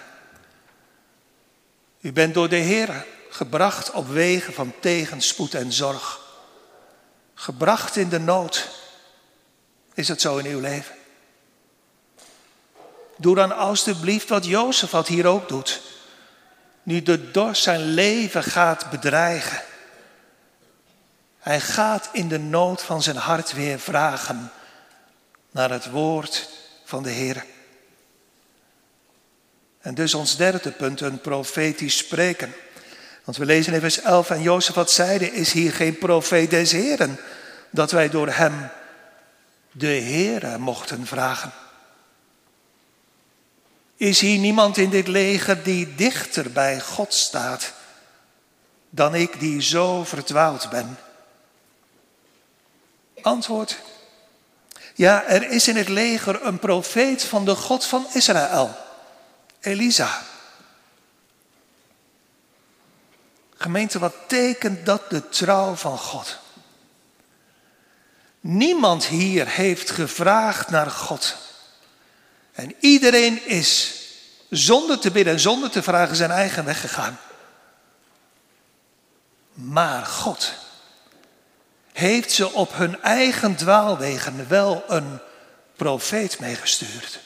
U 2.01 2.11
bent 2.11 2.33
door 2.33 2.49
de 2.49 2.55
Heer 2.55 3.05
gebracht 3.35 3.91
op 3.91 4.07
wegen 4.07 4.53
van 4.53 4.73
tegenspoed 4.79 5.53
en 5.53 5.71
zorg. 5.71 6.19
Gebracht 7.33 7.95
in 7.95 8.09
de 8.09 8.19
nood. 8.19 8.69
Is 9.93 10.07
het 10.07 10.21
zo 10.21 10.37
in 10.37 10.45
uw 10.45 10.59
leven? 10.59 10.95
Doe 13.17 13.35
dan 13.35 13.57
alstublieft 13.57 14.29
wat 14.29 14.45
Jozef 14.45 14.91
wat 14.91 15.07
hier 15.07 15.25
ook 15.25 15.49
doet 15.49 15.81
nu 16.85 17.03
de 17.03 17.31
dorst 17.31 17.63
zijn 17.63 17.93
leven 17.93 18.43
gaat 18.43 18.89
bedreigen. 18.89 19.61
Hij 21.39 21.59
gaat 21.59 22.09
in 22.11 22.27
de 22.27 22.39
nood 22.39 22.81
van 22.81 23.03
zijn 23.03 23.15
hart 23.15 23.53
weer 23.53 23.79
vragen 23.79 24.51
naar 25.51 25.69
het 25.69 25.89
woord 25.89 26.49
van 26.83 27.03
de 27.03 27.09
Heer. 27.09 27.45
En 29.79 29.95
dus 29.95 30.13
ons 30.13 30.35
derde 30.35 30.71
punt, 30.71 31.01
een 31.01 31.21
profetisch 31.21 31.97
spreken. 31.97 32.53
Want 33.25 33.37
we 33.37 33.45
lezen 33.45 33.73
in 33.73 33.79
vers 33.79 34.01
11 34.01 34.29
en 34.29 34.41
Jozef 34.41 34.75
wat 34.75 34.91
zeide, 34.91 35.31
is 35.31 35.51
hier 35.51 35.73
geen 35.73 35.97
profeet 35.97 36.49
des 36.49 36.71
Heren, 36.71 37.19
dat 37.69 37.91
wij 37.91 38.09
door 38.09 38.29
hem 38.29 38.69
de 39.71 39.87
Heere 39.87 40.57
mochten 40.57 41.07
vragen. 41.07 41.51
Is 43.97 44.19
hier 44.19 44.39
niemand 44.39 44.77
in 44.77 44.89
dit 44.89 45.07
leger 45.07 45.63
die 45.63 45.95
dichter 45.95 46.51
bij 46.51 46.79
God 46.79 47.13
staat 47.13 47.73
dan 48.89 49.15
ik 49.15 49.39
die 49.39 49.61
zo 49.61 50.03
verdwaald 50.03 50.69
ben? 50.69 50.97
Antwoord. 53.21 53.79
Ja, 54.93 55.23
er 55.23 55.49
is 55.49 55.67
in 55.67 55.75
het 55.75 55.89
leger 55.89 56.45
een 56.45 56.59
profeet 56.59 57.23
van 57.23 57.45
de 57.45 57.55
God 57.55 57.85
van 57.85 58.07
Israël, 58.13 58.75
Elisa. 59.59 60.21
Gemeente, 63.65 63.99
wat 63.99 64.15
tekent 64.27 64.85
dat 64.85 65.09
de 65.09 65.29
trouw 65.29 65.75
van 65.75 65.97
God? 65.97 66.37
Niemand 68.39 69.05
hier 69.05 69.47
heeft 69.47 69.91
gevraagd 69.91 70.69
naar 70.69 70.91
God. 70.91 71.35
En 72.51 72.75
iedereen 72.79 73.45
is 73.45 73.95
zonder 74.49 74.99
te 74.99 75.11
bidden 75.11 75.33
en 75.33 75.39
zonder 75.39 75.69
te 75.69 75.83
vragen 75.83 76.15
zijn 76.15 76.31
eigen 76.31 76.65
weg 76.65 76.79
gegaan. 76.81 77.19
Maar 79.53 80.05
God 80.05 80.53
heeft 81.91 82.31
ze 82.31 82.53
op 82.53 82.73
hun 82.73 83.01
eigen 83.01 83.55
dwaalwegen 83.55 84.47
wel 84.47 84.83
een 84.87 85.19
profeet 85.75 86.39
meegestuurd. 86.39 87.19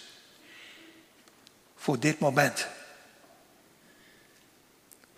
Voor 1.76 2.00
dit 2.00 2.20
moment. 2.20 2.68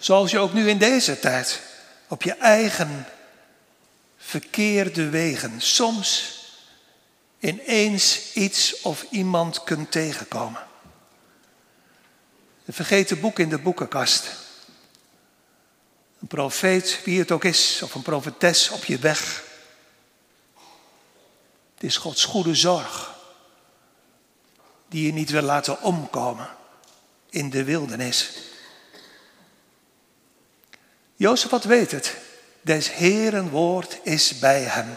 Zoals 0.02 0.32
je 0.32 0.40
ook 0.40 0.54
nu 0.54 0.70
in 0.70 0.78
deze 0.78 1.20
tijd 1.20 1.62
op 2.08 2.24
je 2.24 2.34
eigen 2.34 3.06
verkeerde 4.18 5.10
wegen 5.10 5.62
soms 5.62 6.40
ineens 7.40 8.34
iets 8.34 8.82
of 8.82 9.06
iemand 9.10 9.64
kunt 9.64 9.92
tegenkomen. 9.92 10.68
Een 12.66 12.74
vergeten 12.74 13.20
boek 13.20 13.40
in 13.40 13.50
de 13.50 13.58
boekenkast. 13.58 14.30
Een 16.22 16.28
profeet, 16.28 17.00
wie 17.04 17.20
het 17.20 17.32
ook 17.32 17.44
is, 17.44 17.82
of 17.84 17.96
een 17.96 18.02
profetes 18.02 18.70
op 18.70 18.86
je 18.86 18.98
weg. 18.98 19.44
Het 21.74 21.84
is 21.84 21.98
Gods 21.98 22.26
goede 22.26 22.56
zorg 22.56 23.16
die 24.90 25.06
je 25.06 25.14
niet 25.14 25.30
wil 25.30 25.42
laten 25.42 25.82
omkomen 25.82 26.50
in 27.30 27.50
de 27.50 27.64
wildernis. 27.64 28.50
Jozef 31.22 31.50
wat 31.50 31.64
weet 31.64 31.92
het. 31.92 32.16
Des 32.62 32.94
Heeren 32.94 33.50
woord 33.50 34.00
is 34.04 34.40
bij 34.40 34.62
hem. 34.62 34.96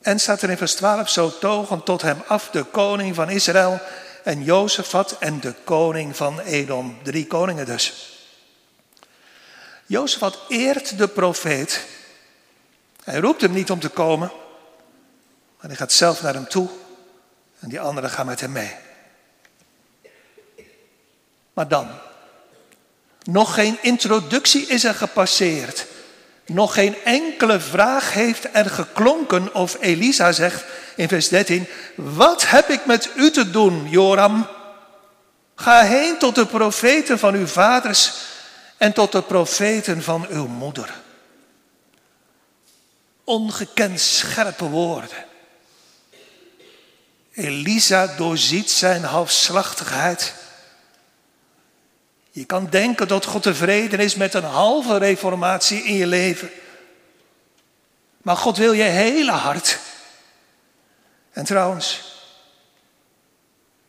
En 0.00 0.20
staat 0.20 0.42
er 0.42 0.50
in 0.50 0.56
vers 0.56 0.74
12, 0.74 1.08
zo 1.08 1.38
togen 1.38 1.82
tot 1.82 2.02
hem 2.02 2.22
af 2.26 2.50
de 2.50 2.62
koning 2.62 3.14
van 3.14 3.30
Israël 3.30 3.80
en 4.24 4.44
Jozefat 4.44 5.16
en 5.18 5.40
de 5.40 5.54
koning 5.64 6.16
van 6.16 6.40
Edom. 6.40 6.98
Drie 7.02 7.26
koningen 7.26 7.66
dus. 7.66 8.14
Jozefat 9.86 10.38
eert 10.48 10.98
de 10.98 11.08
profeet. 11.08 11.86
Hij 13.04 13.18
roept 13.18 13.40
hem 13.40 13.52
niet 13.52 13.70
om 13.70 13.80
te 13.80 13.88
komen, 13.88 14.32
maar 15.56 15.66
hij 15.66 15.76
gaat 15.76 15.92
zelf 15.92 16.22
naar 16.22 16.34
hem 16.34 16.48
toe 16.48 16.68
en 17.58 17.68
die 17.68 17.80
anderen 17.80 18.10
gaan 18.10 18.26
met 18.26 18.40
hem 18.40 18.52
mee. 18.52 18.74
Maar 21.52 21.68
dan, 21.68 21.90
nog 23.22 23.54
geen 23.54 23.78
introductie 23.80 24.66
is 24.66 24.84
er 24.84 24.94
gepasseerd. 24.94 25.86
Nog 26.46 26.74
geen 26.74 26.96
enkele 27.04 27.60
vraag 27.60 28.12
heeft 28.12 28.48
er 28.52 28.70
geklonken 28.70 29.54
of 29.54 29.76
Elisa 29.80 30.32
zegt 30.32 30.64
in 30.96 31.08
vers 31.08 31.28
13, 31.28 31.66
wat 31.94 32.48
heb 32.48 32.68
ik 32.68 32.86
met 32.86 33.10
u 33.16 33.30
te 33.30 33.50
doen, 33.50 33.88
Joram? 33.88 34.46
Ga 35.54 35.82
heen 35.82 36.18
tot 36.18 36.34
de 36.34 36.46
profeten 36.46 37.18
van 37.18 37.34
uw 37.34 37.46
vaders 37.46 38.12
en 38.76 38.92
tot 38.92 39.12
de 39.12 39.22
profeten 39.22 40.02
van 40.02 40.26
uw 40.30 40.46
moeder. 40.46 40.94
Ongekend 43.24 44.00
scherpe 44.00 44.64
woorden. 44.64 45.24
Elisa 47.32 48.06
doorziet 48.06 48.70
zijn 48.70 49.04
halfslachtigheid. 49.04 50.34
Je 52.30 52.44
kan 52.44 52.66
denken 52.70 53.08
dat 53.08 53.24
God 53.24 53.42
tevreden 53.42 53.98
is 53.98 54.14
met 54.14 54.34
een 54.34 54.44
halve 54.44 54.96
reformatie 54.96 55.82
in 55.82 55.94
je 55.94 56.06
leven. 56.06 56.50
Maar 58.22 58.36
God 58.36 58.56
wil 58.56 58.72
je 58.72 58.82
hele 58.82 59.30
hart. 59.30 59.78
En 61.30 61.44
trouwens, 61.44 62.14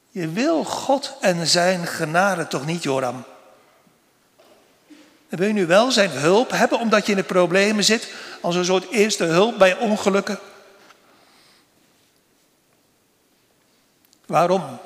je 0.10 0.30
wil 0.30 0.64
God 0.64 1.14
en 1.20 1.48
zijn 1.48 1.88
genade 1.88 2.48
toch 2.48 2.66
niet, 2.66 2.84
Joram? 2.84 3.24
En 5.30 5.38
wil 5.38 5.48
je 5.48 5.54
nu 5.54 5.66
wel 5.66 5.92
zijn 5.92 6.10
hulp 6.10 6.52
hebben 6.52 6.80
omdat 6.80 7.06
je 7.06 7.12
in 7.12 7.18
de 7.18 7.24
problemen 7.24 7.84
zit, 7.84 8.14
als 8.42 8.56
een 8.56 8.66
soort 8.66 8.90
eerste 8.90 9.24
hulp 9.24 9.58
bij 9.58 9.78
ongelukken? 9.78 10.40
Waarom? 14.26 14.80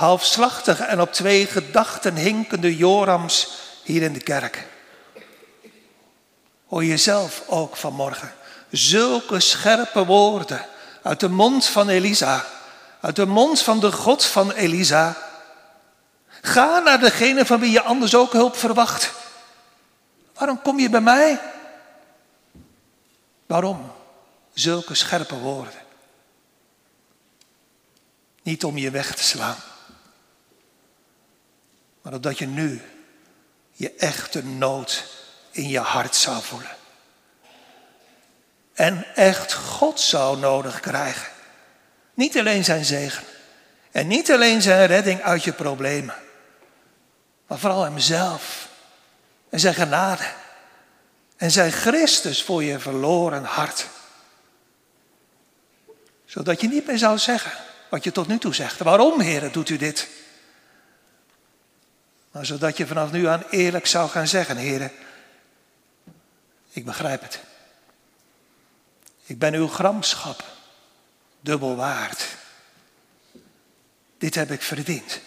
Halfslachtige 0.00 0.84
en 0.84 1.00
op 1.00 1.12
twee 1.12 1.46
gedachten 1.46 2.14
hinkende 2.14 2.76
Jorams 2.76 3.48
hier 3.82 4.02
in 4.02 4.12
de 4.12 4.20
kerk. 4.20 4.66
Hoor 6.66 6.84
je 6.84 6.96
zelf 6.96 7.42
ook 7.46 7.76
vanmorgen 7.76 8.32
zulke 8.70 9.40
scherpe 9.40 10.04
woorden 10.04 10.66
uit 11.02 11.20
de 11.20 11.28
mond 11.28 11.66
van 11.66 11.88
Elisa, 11.88 12.44
uit 13.00 13.16
de 13.16 13.26
mond 13.26 13.60
van 13.60 13.80
de 13.80 13.92
God 13.92 14.24
van 14.24 14.52
Elisa. 14.52 15.16
Ga 16.42 16.78
naar 16.78 17.00
degene 17.00 17.46
van 17.46 17.60
wie 17.60 17.70
je 17.70 17.82
anders 17.82 18.14
ook 18.14 18.32
hulp 18.32 18.56
verwacht. 18.56 19.12
Waarom 20.34 20.62
kom 20.62 20.78
je 20.78 20.90
bij 20.90 21.00
mij? 21.00 21.40
Waarom? 23.46 23.92
Zulke 24.54 24.94
scherpe 24.94 25.38
woorden. 25.38 25.82
Niet 28.42 28.64
om 28.64 28.78
je 28.78 28.90
weg 28.90 29.14
te 29.14 29.22
slaan, 29.22 29.56
maar 32.02 32.12
omdat 32.12 32.38
je 32.38 32.46
nu 32.46 32.82
je 33.72 33.94
echte 33.94 34.44
nood 34.44 35.04
in 35.50 35.68
je 35.68 35.78
hart 35.78 36.16
zou 36.16 36.42
voelen. 36.42 36.76
En 38.74 39.06
echt 39.14 39.54
God 39.54 40.00
zou 40.00 40.38
nodig 40.38 40.80
krijgen. 40.80 41.32
Niet 42.14 42.38
alleen 42.38 42.64
zijn 42.64 42.84
zegen. 42.84 43.24
En 43.90 44.06
niet 44.06 44.30
alleen 44.32 44.62
zijn 44.62 44.86
redding 44.86 45.22
uit 45.22 45.44
je 45.44 45.52
problemen. 45.52 46.14
Maar 47.46 47.58
vooral 47.58 47.84
Hemzelf. 47.84 48.68
En 49.50 49.60
zijn 49.60 49.74
genade. 49.74 50.24
En 51.36 51.50
zijn 51.50 51.72
Christus 51.72 52.42
voor 52.42 52.64
je 52.64 52.78
verloren 52.78 53.44
hart. 53.44 53.86
Zodat 56.24 56.60
je 56.60 56.68
niet 56.68 56.86
meer 56.86 56.98
zou 56.98 57.18
zeggen 57.18 57.52
wat 57.90 58.04
je 58.04 58.12
tot 58.12 58.26
nu 58.26 58.38
toe 58.38 58.54
zegt. 58.54 58.78
Waarom, 58.78 59.20
heren, 59.20 59.52
doet 59.52 59.68
u 59.68 59.76
dit? 59.76 60.08
Maar 62.30 62.46
zodat 62.46 62.76
je 62.76 62.86
vanaf 62.86 63.12
nu 63.12 63.26
aan 63.26 63.42
eerlijk 63.50 63.86
zou 63.86 64.08
gaan 64.08 64.28
zeggen, 64.28 64.56
heren, 64.56 64.92
ik 66.70 66.84
begrijp 66.84 67.22
het. 67.22 67.40
Ik 69.24 69.38
ben 69.38 69.54
uw 69.54 69.68
gramschap 69.68 70.44
dubbel 71.40 71.76
waard. 71.76 72.26
Dit 74.18 74.34
heb 74.34 74.50
ik 74.50 74.62
verdiend. 74.62 75.20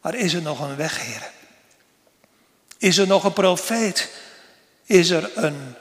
Maar 0.00 0.14
is 0.14 0.34
er 0.34 0.42
nog 0.42 0.60
een 0.60 0.76
weg, 0.76 1.00
heren? 1.00 1.30
Is 2.78 2.98
er 2.98 3.06
nog 3.06 3.24
een 3.24 3.32
profeet? 3.32 4.10
Is 4.84 5.10
er 5.10 5.38
een 5.44 5.74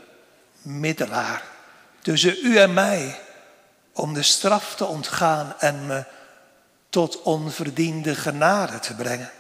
middelaar 0.62 1.44
tussen 2.02 2.38
u 2.44 2.58
en 2.58 2.74
mij 2.74 3.20
om 3.92 4.14
de 4.14 4.24
straf 4.24 4.76
te 4.76 4.86
ontgaan 4.86 5.56
en 5.60 5.86
me 5.86 6.04
tot 6.90 7.22
onverdiende 7.22 8.16
genade 8.16 8.80
te 8.80 8.94
brengen? 8.94 9.32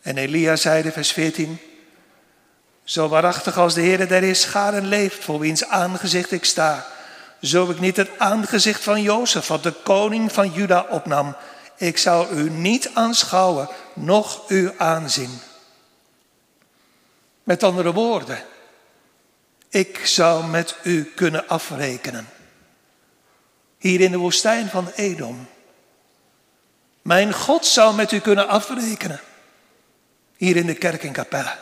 En 0.00 0.16
Elia 0.16 0.56
zeide, 0.56 0.92
vers 0.92 1.12
14, 1.12 1.58
zo 2.84 3.08
waarachtig 3.08 3.58
als 3.58 3.74
de 3.74 3.80
Heer 3.80 4.08
der 4.08 4.36
scharen 4.36 4.86
leeft, 4.86 5.24
voor 5.24 5.38
wiens 5.38 5.64
aangezicht 5.64 6.32
ik 6.32 6.44
sta, 6.44 6.86
zo 7.40 7.70
ik 7.70 7.80
niet 7.80 7.96
het 7.96 8.10
aangezicht 8.18 8.82
van 8.82 9.02
Jozef, 9.02 9.46
wat 9.46 9.62
de 9.62 9.72
koning 9.72 10.32
van 10.32 10.52
Juda 10.52 10.86
opnam, 10.90 11.36
ik 11.76 11.98
zou 11.98 12.36
u 12.36 12.50
niet 12.50 12.90
aanschouwen, 12.94 13.68
noch 13.94 14.50
u 14.50 14.72
aanzien. 14.76 15.40
Met 17.42 17.62
andere 17.62 17.92
woorden, 17.92 18.44
ik 19.68 20.06
zou 20.06 20.46
met 20.46 20.76
u 20.82 21.04
kunnen 21.04 21.48
afrekenen. 21.48 22.28
Hier 23.86 24.00
in 24.00 24.10
de 24.10 24.16
woestijn 24.16 24.68
van 24.68 24.90
Edom. 24.94 25.48
Mijn 27.02 27.32
God 27.32 27.66
zou 27.66 27.94
met 27.94 28.12
u 28.12 28.18
kunnen 28.18 28.48
afrekenen. 28.48 29.20
Hier 30.36 30.56
in 30.56 30.66
de 30.66 30.74
kerk 30.74 31.02
in 31.02 31.12
Capelle. 31.12 31.56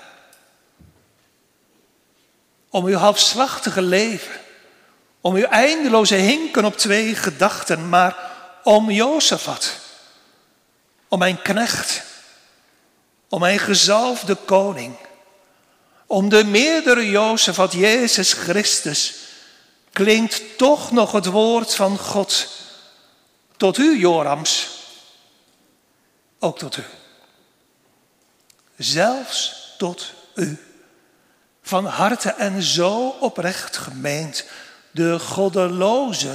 Om 2.70 2.84
uw 2.84 2.96
halfslachtige 2.96 3.82
leven. 3.82 4.40
Om 5.20 5.34
uw 5.34 5.44
eindeloze 5.44 6.14
hinken 6.14 6.64
op 6.64 6.76
twee 6.76 7.14
gedachten. 7.14 7.88
Maar 7.88 8.16
om 8.62 8.90
Jozefat. 8.90 9.78
Om 11.08 11.18
mijn 11.18 11.42
knecht. 11.42 12.02
Om 13.28 13.40
mijn 13.40 13.58
gezalfde 13.58 14.34
koning. 14.34 14.96
Om 16.06 16.28
de 16.28 16.44
meerdere 16.44 17.10
Jozefat, 17.10 17.72
Jezus 17.72 18.32
Christus. 18.32 19.14
Klinkt 19.94 20.58
toch 20.58 20.90
nog 20.90 21.12
het 21.12 21.26
woord 21.26 21.74
van 21.74 21.98
God. 21.98 22.48
Tot 23.56 23.78
u, 23.78 23.98
Jorams. 23.98 24.68
Ook 26.38 26.58
tot 26.58 26.76
u 26.76 26.84
zelfs 28.76 29.74
tot 29.78 30.12
u. 30.34 30.58
Van 31.62 31.86
harte 31.86 32.30
en 32.30 32.62
zo 32.62 33.08
oprecht 33.08 33.76
gemeend, 33.76 34.44
de 34.90 35.18
goddeloze, 35.18 36.32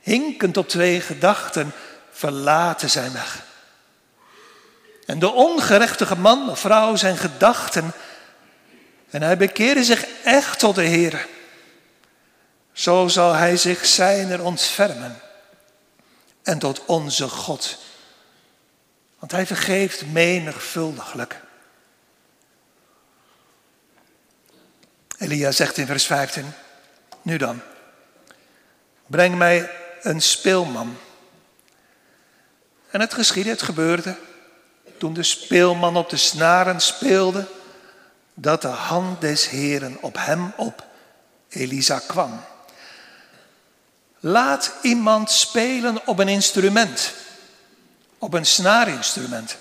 hinkend 0.00 0.56
op 0.56 0.68
twee 0.68 1.00
gedachten, 1.00 1.72
verlaten 2.10 2.90
zijn 2.90 3.12
weg. 3.12 3.42
En 5.06 5.18
de 5.18 5.32
ongerechtige 5.32 6.16
man 6.16 6.50
of 6.50 6.60
vrouw 6.60 6.96
zijn 6.96 7.16
gedachten, 7.16 7.92
en 9.10 9.22
hij 9.22 9.36
bekeerde 9.36 9.84
zich 9.84 10.04
echt 10.24 10.58
tot 10.58 10.74
de 10.74 10.82
Heer. 10.82 11.26
Zo 12.80 13.08
zal 13.08 13.32
hij 13.32 13.56
zich 13.56 13.86
zijner 13.86 14.44
ontfermen 14.44 15.20
en 16.42 16.58
tot 16.58 16.84
onze 16.84 17.28
God. 17.28 17.78
Want 19.18 19.32
hij 19.32 19.46
vergeeft 19.46 20.06
menigvuldiglijk. 20.06 21.40
Elia 25.18 25.50
zegt 25.50 25.76
in 25.76 25.86
vers 25.86 26.06
15, 26.06 26.52
nu 27.22 27.36
dan, 27.36 27.60
breng 29.06 29.34
mij 29.34 29.70
een 30.02 30.22
speelman. 30.22 30.96
En 32.90 33.00
het 33.00 33.14
geschiedde, 33.14 33.50
het 33.50 33.62
gebeurde, 33.62 34.16
toen 34.98 35.14
de 35.14 35.22
speelman 35.22 35.96
op 35.96 36.08
de 36.08 36.16
snaren 36.16 36.80
speelde, 36.80 37.46
dat 38.34 38.62
de 38.62 38.68
hand 38.68 39.20
des 39.20 39.48
Heren 39.48 39.98
op 40.00 40.16
hem, 40.18 40.52
op 40.56 40.86
Elisa 41.48 41.98
kwam. 41.98 42.49
Laat 44.20 44.72
iemand 44.82 45.30
spelen 45.30 46.06
op 46.06 46.18
een 46.18 46.28
instrument, 46.28 47.12
op 48.18 48.34
een 48.34 48.46
snaarinstrument, 48.46 49.56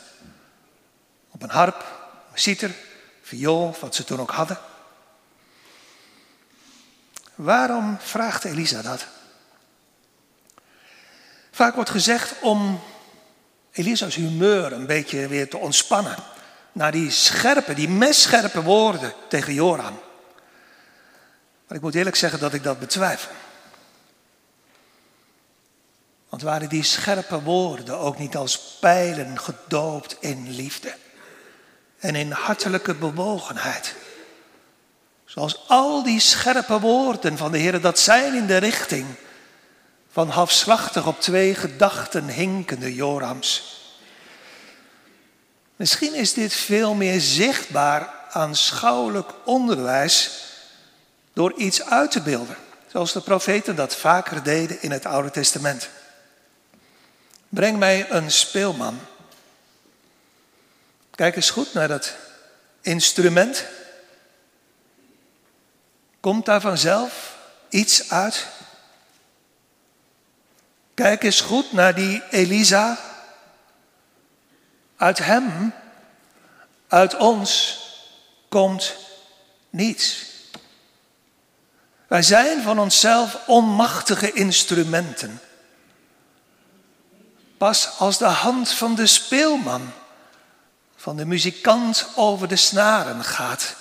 op 1.30 1.42
een 1.44 1.50
harp, 1.50 1.86
een 2.32 2.40
citer, 2.40 2.72
viool, 3.22 3.76
wat 3.80 3.96
ze 3.96 4.04
toen 4.04 4.20
ook 4.20 4.32
hadden. 4.32 4.58
Waarom 7.36 7.98
vraagt 8.00 8.44
Elisa 8.44 8.82
dat? 8.82 9.06
Vaak 11.52 11.76
wordt 11.76 11.90
gezegd 11.90 12.34
om 12.42 12.82
Elisa's 13.72 14.16
humeur 14.16 14.74
een 14.74 14.86
beetje 14.86 15.28
weer 15.28 15.50
te 15.50 15.58
ontspannen. 15.58 16.16
Naar 16.72 16.92
die 16.92 17.12
scherpe, 17.12 17.74
die 17.74 17.90
messcherpe 17.90 18.62
woorden 18.62 19.14
tegen 19.30 19.54
Joram. 19.54 20.00
Maar 21.68 21.78
ik 21.78 21.82
moet 21.82 21.96
eerlijk 21.96 22.16
zeggen 22.16 22.40
dat 22.40 22.54
ik 22.54 22.64
dat 22.64 22.80
betwijfel. 22.80 23.32
Want 26.30 26.42
waren 26.42 26.70
die 26.70 26.84
scherpe 26.84 27.42
woorden 27.42 27.98
ook 27.98 28.18
niet 28.18 28.36
als 28.36 28.78
pijlen 28.80 29.40
gedoopt 29.40 30.18
in 30.20 30.50
liefde 30.50 30.96
en 32.00 32.16
in 32.16 32.32
hartelijke 32.32 32.94
bewogenheid? 32.94 33.96
Zoals 35.26 35.64
al 35.68 36.04
die 36.04 36.20
scherpe 36.20 36.80
woorden 36.80 37.38
van 37.38 37.52
de 37.52 37.58
Heer 37.58 37.82
dat 37.82 38.00
zijn 38.00 38.36
in 38.36 38.46
de 38.46 38.58
richting 38.58 39.06
van 40.12 40.30
halfslachtig 40.30 41.08
op 41.08 41.22
twee 41.22 41.56
gedachten 41.56 42.28
hinkende 42.28 42.96
Jorams. 42.96 43.78
Misschien 45.76 46.14
is 46.14 46.34
dit 46.34 46.54
veel 46.54 46.94
meer 46.94 47.20
zichtbaar 47.22 48.10
aanschouwelijk 48.32 49.32
onderwijs 49.46 50.44
door 51.34 51.54
iets 51.54 51.84
uit 51.84 52.12
te 52.12 52.22
beelden, 52.22 52.56
zoals 52.92 53.14
de 53.14 53.22
profeten 53.22 53.76
dat 53.76 53.96
vaker 53.96 54.44
deden 54.44 54.82
in 54.82 54.92
het 54.92 55.06
Oude 55.06 55.32
Testament. 55.32 55.90
Breng 57.50 57.78
mij 57.78 58.12
een 58.12 58.32
speelman. 58.32 59.00
Kijk 61.12 61.36
eens 61.36 61.50
goed 61.50 61.74
naar 61.74 61.88
dat 61.88 62.16
instrument 62.82 63.66
Komt 66.20 66.46
daar 66.46 66.62
vanzelf 66.62 67.38
iets 67.70 68.12
uit? 68.12 68.48
Kijk 70.94 71.24
eens 71.24 71.42
goed 71.42 71.72
naar 71.72 71.96
die 71.96 72.24
Elisa. 72.30 73.00
Uit 74.98 75.18
hem, 75.18 75.74
uit 76.88 77.16
ons 77.16 77.80
komt 78.50 78.96
niets. 79.70 80.26
Wij 82.08 82.22
zijn 82.22 82.62
van 82.62 82.80
onszelf 82.80 83.48
onmachtige 83.48 84.32
instrumenten. 84.32 85.40
Pas 87.60 87.90
als 87.98 88.18
de 88.18 88.26
hand 88.26 88.72
van 88.72 88.96
de 88.96 89.08
speelman, 89.08 89.92
van 90.96 91.18
de 91.18 91.26
muzikant 91.26 92.08
over 92.16 92.48
de 92.48 92.56
snaren 92.56 93.24
gaat, 93.24 93.76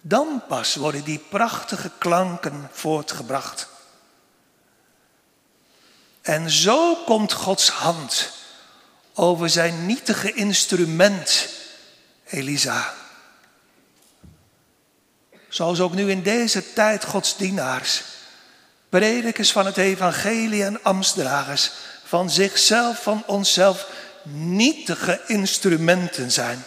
Dan 0.00 0.42
pas 0.48 0.74
worden 0.74 1.04
die 1.04 1.18
prachtige 1.18 1.90
klanken 1.98 2.68
voortgebracht. 2.72 3.68
En 6.22 6.50
zo 6.50 6.94
komt 6.94 7.32
Gods 7.32 7.68
hand 7.68 8.30
over 9.14 9.50
zijn 9.50 9.86
nietige 9.86 10.32
instrument, 10.32 11.48
Elisa. 12.24 12.94
Zoals 15.48 15.80
ook 15.80 15.92
nu 15.92 16.10
in 16.10 16.22
deze 16.22 16.72
tijd 16.72 17.04
Gods 17.04 17.36
dienaars, 17.36 18.02
predikers 18.88 19.52
van 19.52 19.66
het 19.66 19.76
evangelie 19.76 20.64
en 20.64 20.82
ambtsdragers, 20.82 21.70
van 22.10 22.30
zichzelf, 22.30 23.02
van 23.02 23.22
onszelf, 23.26 23.86
nietige 24.32 25.20
instrumenten 25.26 26.30
zijn. 26.30 26.64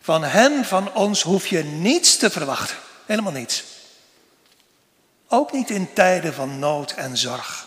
Van 0.00 0.24
hen, 0.24 0.64
van 0.64 0.94
ons 0.94 1.22
hoef 1.22 1.46
je 1.46 1.64
niets 1.64 2.16
te 2.16 2.30
verwachten. 2.30 2.76
Helemaal 3.06 3.32
niets. 3.32 3.64
Ook 5.28 5.52
niet 5.52 5.70
in 5.70 5.92
tijden 5.92 6.34
van 6.34 6.58
nood 6.58 6.92
en 6.92 7.16
zorg. 7.16 7.66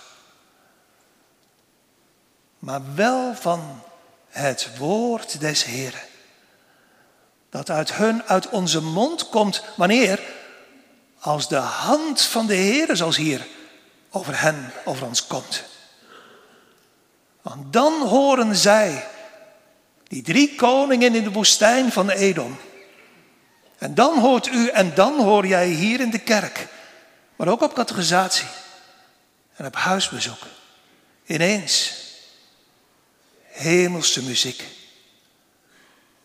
Maar 2.60 2.82
wel 2.96 3.36
van 3.36 3.82
het 4.30 4.78
woord 4.78 5.40
des 5.40 5.64
Heren. 5.64 6.04
Dat 7.50 7.70
uit 7.70 7.94
hun, 7.94 8.24
uit 8.24 8.50
onze 8.50 8.82
mond 8.82 9.30
komt. 9.30 9.64
Wanneer? 9.76 10.20
Als 11.20 11.48
de 11.48 11.56
hand 11.56 12.22
van 12.22 12.48
de 12.48 12.56
Heer, 12.56 12.96
zoals 12.96 13.18
hier, 13.18 13.48
over 14.10 14.42
hen, 14.42 14.72
over 14.86 15.08
ons 15.08 15.28
komt. 15.28 15.64
Want 17.46 17.74
dan 17.74 18.08
horen 18.08 18.56
zij 18.56 19.08
die 20.04 20.22
drie 20.22 20.56
koningen 20.56 21.16
in 21.16 21.24
de 21.24 21.32
woestijn 21.32 21.92
van 21.92 22.10
Edom. 22.10 22.58
En 23.78 23.96
dan 23.96 24.20
hoort 24.20 24.48
u 24.48 24.68
en 24.68 24.96
dan 24.96 25.20
hoor 25.20 25.48
jij 25.48 25.68
hier 25.68 26.00
in 26.00 26.10
de 26.10 26.20
kerk, 26.20 26.68
maar 27.36 27.48
ook 27.48 27.62
op 27.62 27.74
categorisatie 27.74 28.48
en 29.56 29.66
op 29.66 29.76
huisbezoek, 29.76 30.38
ineens 31.26 31.94
hemelse 33.44 34.24
muziek. 34.24 34.64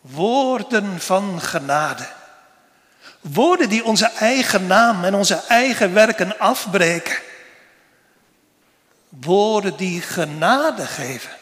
Woorden 0.01 0.99
van 0.99 1.41
genade. 1.41 2.07
Woorden 3.19 3.69
die 3.69 3.85
onze 3.85 4.05
eigen 4.05 4.67
naam 4.67 5.03
en 5.03 5.15
onze 5.15 5.41
eigen 5.47 5.93
werken 5.93 6.39
afbreken. 6.39 7.15
Woorden 9.19 9.77
die 9.77 10.01
genade 10.01 10.85
geven 10.85 11.37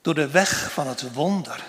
door 0.00 0.14
de 0.14 0.28
weg 0.28 0.72
van 0.72 0.86
het 0.86 1.12
wonder. 1.12 1.64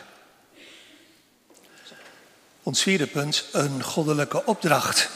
Ons 2.63 2.81
vierde 2.81 3.07
punt, 3.07 3.45
een 3.51 3.83
goddelijke 3.83 4.45
opdracht. 4.45 5.09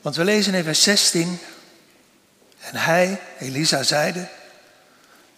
Want 0.00 0.16
we 0.16 0.24
lezen 0.24 0.54
in 0.54 0.64
vers 0.64 0.82
16, 0.82 1.38
en 2.58 2.76
hij, 2.76 3.20
Elisa, 3.38 3.82
zeide, 3.82 4.28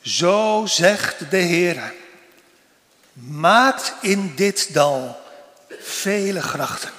zo 0.00 0.62
zegt 0.66 1.30
de 1.30 1.36
Heer, 1.36 1.94
maakt 3.12 3.92
in 4.00 4.34
dit 4.34 4.74
dal 4.74 5.20
vele 5.80 6.42
grachten. 6.42 6.90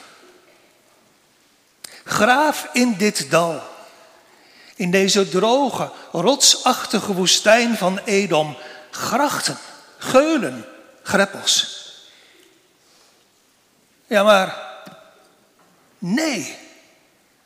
Graaf 2.04 2.70
in 2.74 2.98
dit 2.98 3.30
dal, 3.30 3.74
in 4.75 4.91
deze 4.91 5.29
droge, 5.29 5.91
rotsachtige 6.11 7.13
woestijn 7.13 7.77
van 7.77 7.99
Edom, 8.05 8.57
grachten, 8.91 9.57
geulen, 9.97 10.65
greppels. 11.03 11.83
Ja, 14.07 14.23
maar 14.23 14.63
nee, 15.97 16.57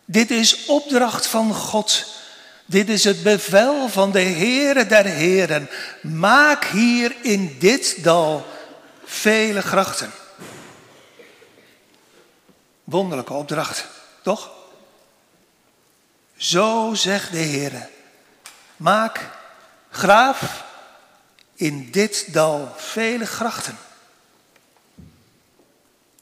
dit 0.05 0.31
is 0.31 0.65
opdracht 0.65 1.27
van 1.27 1.53
God. 1.53 2.05
Dit 2.65 2.89
is 2.89 3.03
het 3.03 3.23
bevel 3.23 3.89
van 3.89 4.11
de 4.11 4.21
Heere 4.21 4.85
der 4.85 5.05
Heren. 5.05 5.69
Maak 6.01 6.65
hier 6.65 7.15
in 7.21 7.55
dit 7.59 8.03
dal 8.03 8.45
vele 9.03 9.61
grachten. 9.61 10.11
Wonderlijke 12.83 13.33
opdracht, 13.33 13.85
toch? 14.23 14.58
Zo 16.39 16.93
zegt 16.93 17.31
de 17.31 17.37
Heere. 17.37 17.89
Maak, 18.77 19.29
graaf 19.89 20.63
in 21.55 21.91
dit 21.91 22.33
dal 22.33 22.73
vele 22.77 23.25
grachten. 23.25 23.77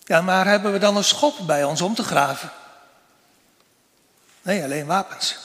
Ja, 0.03 0.21
maar 0.21 0.45
hebben 0.45 0.71
we 0.71 0.79
dan 0.79 0.97
een 0.97 1.03
schop 1.03 1.47
bij 1.47 1.63
ons 1.63 1.81
om 1.81 1.95
te 1.95 2.03
graven? 2.03 2.51
Nee, 4.41 4.63
alleen 4.63 4.85
wapens. 4.85 5.37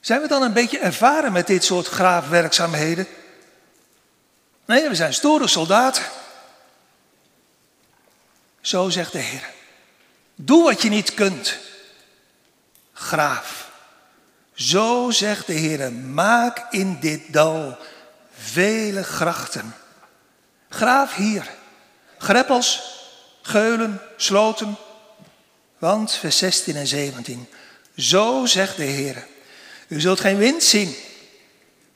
Zijn 0.00 0.20
we 0.20 0.28
dan 0.28 0.42
een 0.42 0.52
beetje 0.52 0.78
ervaren 0.78 1.32
met 1.32 1.46
dit 1.46 1.64
soort 1.64 1.86
graafwerkzaamheden? 1.86 3.06
Nee, 4.64 4.88
we 4.88 4.94
zijn 4.94 5.14
stoere 5.14 5.48
soldaten. 5.48 6.04
Zo 8.60 8.88
zegt 8.88 9.12
de 9.12 9.18
Heer. 9.18 9.50
Doe 10.34 10.64
wat 10.64 10.82
je 10.82 10.88
niet 10.88 11.14
kunt. 11.14 11.58
Graaf. 13.00 13.70
Zo 14.54 15.10
zegt 15.10 15.46
de 15.46 15.52
Heer, 15.52 15.92
maak 15.92 16.66
in 16.70 16.98
dit 17.00 17.32
dal 17.32 17.78
vele 18.32 19.02
grachten. 19.02 19.74
Graaf 20.68 21.14
hier, 21.14 21.50
greppels, 22.18 22.82
geulen, 23.42 24.00
sloten. 24.16 24.76
Want, 25.78 26.12
vers 26.12 26.38
16 26.38 26.76
en 26.76 26.86
17, 26.86 27.48
zo 27.96 28.46
zegt 28.46 28.76
de 28.76 28.82
Heer, 28.82 29.26
u 29.88 30.00
zult 30.00 30.20
geen 30.20 30.38
wind 30.38 30.62
zien 30.62 30.96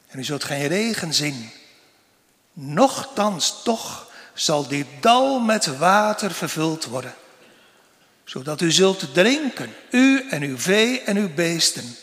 en 0.08 0.18
u 0.18 0.24
zult 0.24 0.44
geen 0.44 0.66
regen 0.66 1.14
zien. 1.14 1.50
Nochtans 2.52 3.62
toch 3.62 4.10
zal 4.34 4.68
dit 4.68 4.86
dal 5.00 5.38
met 5.38 5.78
water 5.78 6.32
vervuld 6.32 6.84
worden, 6.84 7.14
zodat 8.24 8.60
u 8.60 8.72
zult 8.72 9.14
drinken, 9.14 9.74
u 9.90 10.26
en 10.30 10.42
uw 10.42 10.58
vee 10.58 11.00
en 11.00 11.16
uw 11.16 11.34
beesten. 11.34 11.96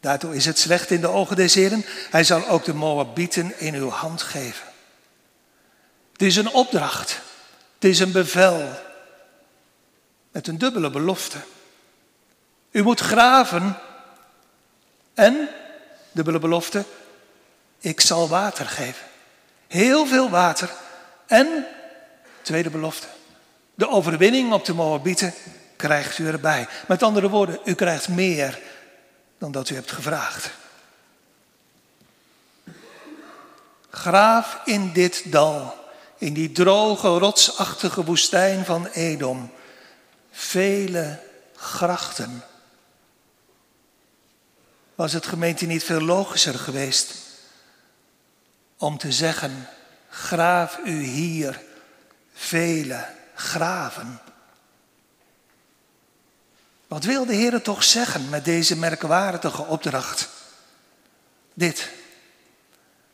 Daartoe 0.00 0.34
is 0.34 0.44
het 0.44 0.58
slecht 0.58 0.90
in 0.90 1.00
de 1.00 1.08
ogen 1.08 1.36
des 1.36 1.54
Heren. 1.54 1.84
Hij 2.10 2.24
zal 2.24 2.48
ook 2.48 2.64
de 2.64 2.74
Moabieten 2.74 3.58
in 3.58 3.74
uw 3.74 3.88
hand 3.88 4.22
geven. 4.22 4.66
Het 6.12 6.22
is 6.22 6.36
een 6.36 6.52
opdracht. 6.52 7.20
Het 7.74 7.90
is 7.90 7.98
een 7.98 8.12
bevel. 8.12 8.68
Met 10.30 10.46
een 10.46 10.58
dubbele 10.58 10.90
belofte. 10.90 11.38
U 12.70 12.82
moet 12.82 13.00
graven. 13.00 13.78
En, 15.14 15.48
dubbele 16.12 16.38
belofte, 16.38 16.84
ik 17.78 18.00
zal 18.00 18.28
water 18.28 18.66
geven. 18.66 19.06
Heel 19.66 20.06
veel 20.06 20.30
water. 20.30 20.70
En, 21.26 21.66
tweede 22.42 22.70
belofte, 22.70 23.06
de 23.78 23.88
overwinning 23.88 24.52
op 24.52 24.64
de 24.64 24.74
Moabieten 24.74 25.34
krijgt 25.76 26.18
u 26.18 26.26
erbij. 26.26 26.68
Met 26.88 27.02
andere 27.02 27.28
woorden, 27.28 27.58
u 27.64 27.74
krijgt 27.74 28.08
meer 28.08 28.58
dan 29.38 29.52
dat 29.52 29.70
u 29.70 29.74
hebt 29.74 29.92
gevraagd. 29.92 30.50
Graaf 33.90 34.60
in 34.64 34.92
dit 34.92 35.32
dal, 35.32 35.74
in 36.16 36.34
die 36.34 36.52
droge, 36.52 37.08
rotsachtige 37.08 38.04
woestijn 38.04 38.64
van 38.64 38.86
Edom, 38.86 39.50
vele 40.30 41.20
grachten. 41.56 42.44
Was 44.94 45.12
het 45.12 45.26
gemeente 45.26 45.66
niet 45.66 45.84
veel 45.84 46.00
logischer 46.00 46.58
geweest 46.58 47.14
om 48.76 48.98
te 48.98 49.12
zeggen, 49.12 49.68
graaf 50.08 50.78
u 50.84 51.02
hier 51.02 51.60
vele 52.34 53.16
graven? 53.38 54.20
Wat 56.86 57.04
wil 57.04 57.26
de 57.26 57.34
Heer 57.34 57.62
toch 57.62 57.84
zeggen 57.84 58.28
met 58.28 58.44
deze 58.44 58.76
merkwaardige 58.76 59.62
opdracht? 59.62 60.28
Dit 61.54 61.90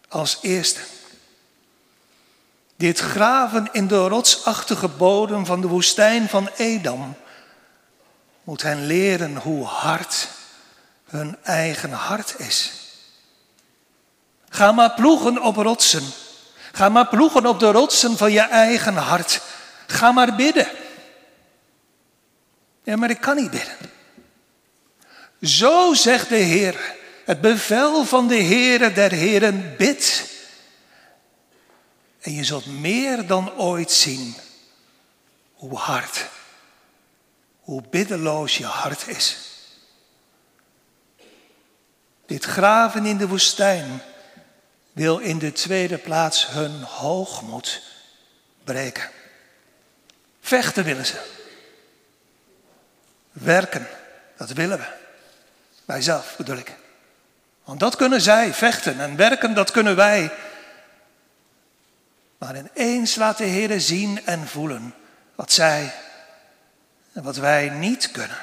als 0.08 0.38
eerste. 0.42 0.80
Dit 2.76 2.98
graven 2.98 3.68
in 3.72 3.86
de 3.86 4.06
rotsachtige 4.08 4.88
bodem 4.88 5.46
van 5.46 5.60
de 5.60 5.66
woestijn 5.66 6.28
van 6.28 6.48
Edam 6.56 7.16
moet 8.44 8.62
hen 8.62 8.86
leren 8.86 9.36
hoe 9.36 9.64
hard 9.64 10.28
hun 11.04 11.36
eigen 11.42 11.92
hart 11.92 12.34
is. 12.38 12.72
Ga 14.48 14.72
maar 14.72 14.94
ploegen 14.94 15.42
op 15.42 15.56
rotsen. 15.56 16.04
Ga 16.72 16.88
maar 16.88 17.08
ploegen 17.08 17.46
op 17.46 17.60
de 17.60 17.70
rotsen 17.70 18.16
van 18.16 18.32
je 18.32 18.40
eigen 18.40 18.96
hart. 18.96 19.40
Ga 19.86 20.12
maar 20.12 20.36
bidden. 20.36 20.68
Ja, 22.82 22.96
maar 22.96 23.10
ik 23.10 23.20
kan 23.20 23.36
niet 23.36 23.50
bidden. 23.50 23.76
Zo 25.40 25.94
zegt 25.94 26.28
de 26.28 26.36
Heer, 26.36 26.94
het 27.24 27.40
bevel 27.40 28.04
van 28.04 28.28
de 28.28 28.42
Heere 28.42 28.92
der 28.92 29.12
Heren, 29.12 29.74
bid. 29.76 30.32
En 32.20 32.32
je 32.32 32.44
zult 32.44 32.66
meer 32.66 33.26
dan 33.26 33.52
ooit 33.52 33.90
zien 33.90 34.34
hoe 35.52 35.76
hard, 35.76 36.26
hoe 37.60 37.82
biddeloos 37.90 38.56
je 38.56 38.64
hart 38.64 39.08
is. 39.08 39.38
Dit 42.26 42.44
graven 42.44 43.06
in 43.06 43.16
de 43.16 43.28
woestijn 43.28 44.02
wil 44.92 45.18
in 45.18 45.38
de 45.38 45.52
tweede 45.52 45.98
plaats 45.98 46.46
hun 46.46 46.82
hoogmoed 46.82 47.82
breken. 48.64 49.10
Vechten 50.44 50.84
willen 50.84 51.06
ze. 51.06 51.20
Werken, 53.32 53.86
dat 54.36 54.50
willen 54.50 54.78
we. 54.78 54.86
Wij 55.84 56.02
zelf 56.02 56.34
bedoel 56.36 56.56
ik. 56.56 56.72
Want 57.64 57.80
dat 57.80 57.96
kunnen 57.96 58.20
zij, 58.20 58.54
vechten 58.54 59.00
en 59.00 59.16
werken, 59.16 59.54
dat 59.54 59.70
kunnen 59.70 59.96
wij. 59.96 60.32
Maar 62.38 62.56
ineens 62.56 63.14
laat 63.14 63.38
de 63.38 63.44
Heer 63.44 63.80
zien 63.80 64.26
en 64.26 64.48
voelen 64.48 64.94
wat 65.34 65.52
zij 65.52 65.94
en 67.12 67.22
wat 67.22 67.36
wij 67.36 67.68
niet 67.68 68.10
kunnen. 68.10 68.38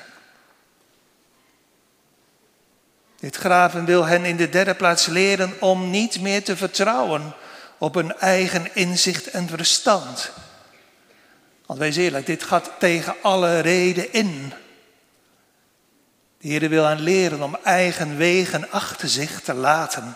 Dit 3.19 3.35
graven 3.35 3.85
wil 3.85 4.05
hen 4.05 4.25
in 4.25 4.37
de 4.37 4.49
derde 4.49 4.75
plaats 4.75 5.05
leren 5.05 5.61
om 5.61 5.89
niet 5.89 6.21
meer 6.21 6.43
te 6.43 6.57
vertrouwen 6.57 7.33
op 7.77 7.93
hun 7.93 8.17
eigen 8.17 8.75
inzicht 8.75 9.27
en 9.27 9.47
verstand. 9.47 10.31
Want 11.71 11.83
wees 11.83 11.95
eerlijk, 11.95 12.25
dit 12.25 12.43
gaat 12.43 12.71
tegen 12.79 13.15
alle 13.21 13.59
reden 13.59 14.13
in. 14.13 14.53
De 16.37 16.47
Heer 16.47 16.69
wil 16.69 16.85
hen 16.85 16.99
leren 16.99 17.41
om 17.41 17.57
eigen 17.63 18.17
wegen 18.17 18.71
achter 18.71 19.09
zich 19.09 19.41
te 19.41 19.53
laten 19.53 20.15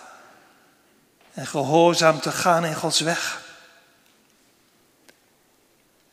en 1.34 1.48
gehoorzaam 1.48 2.20
te 2.20 2.32
gaan 2.32 2.66
in 2.66 2.76
Gods 2.76 3.00
weg. 3.00 3.42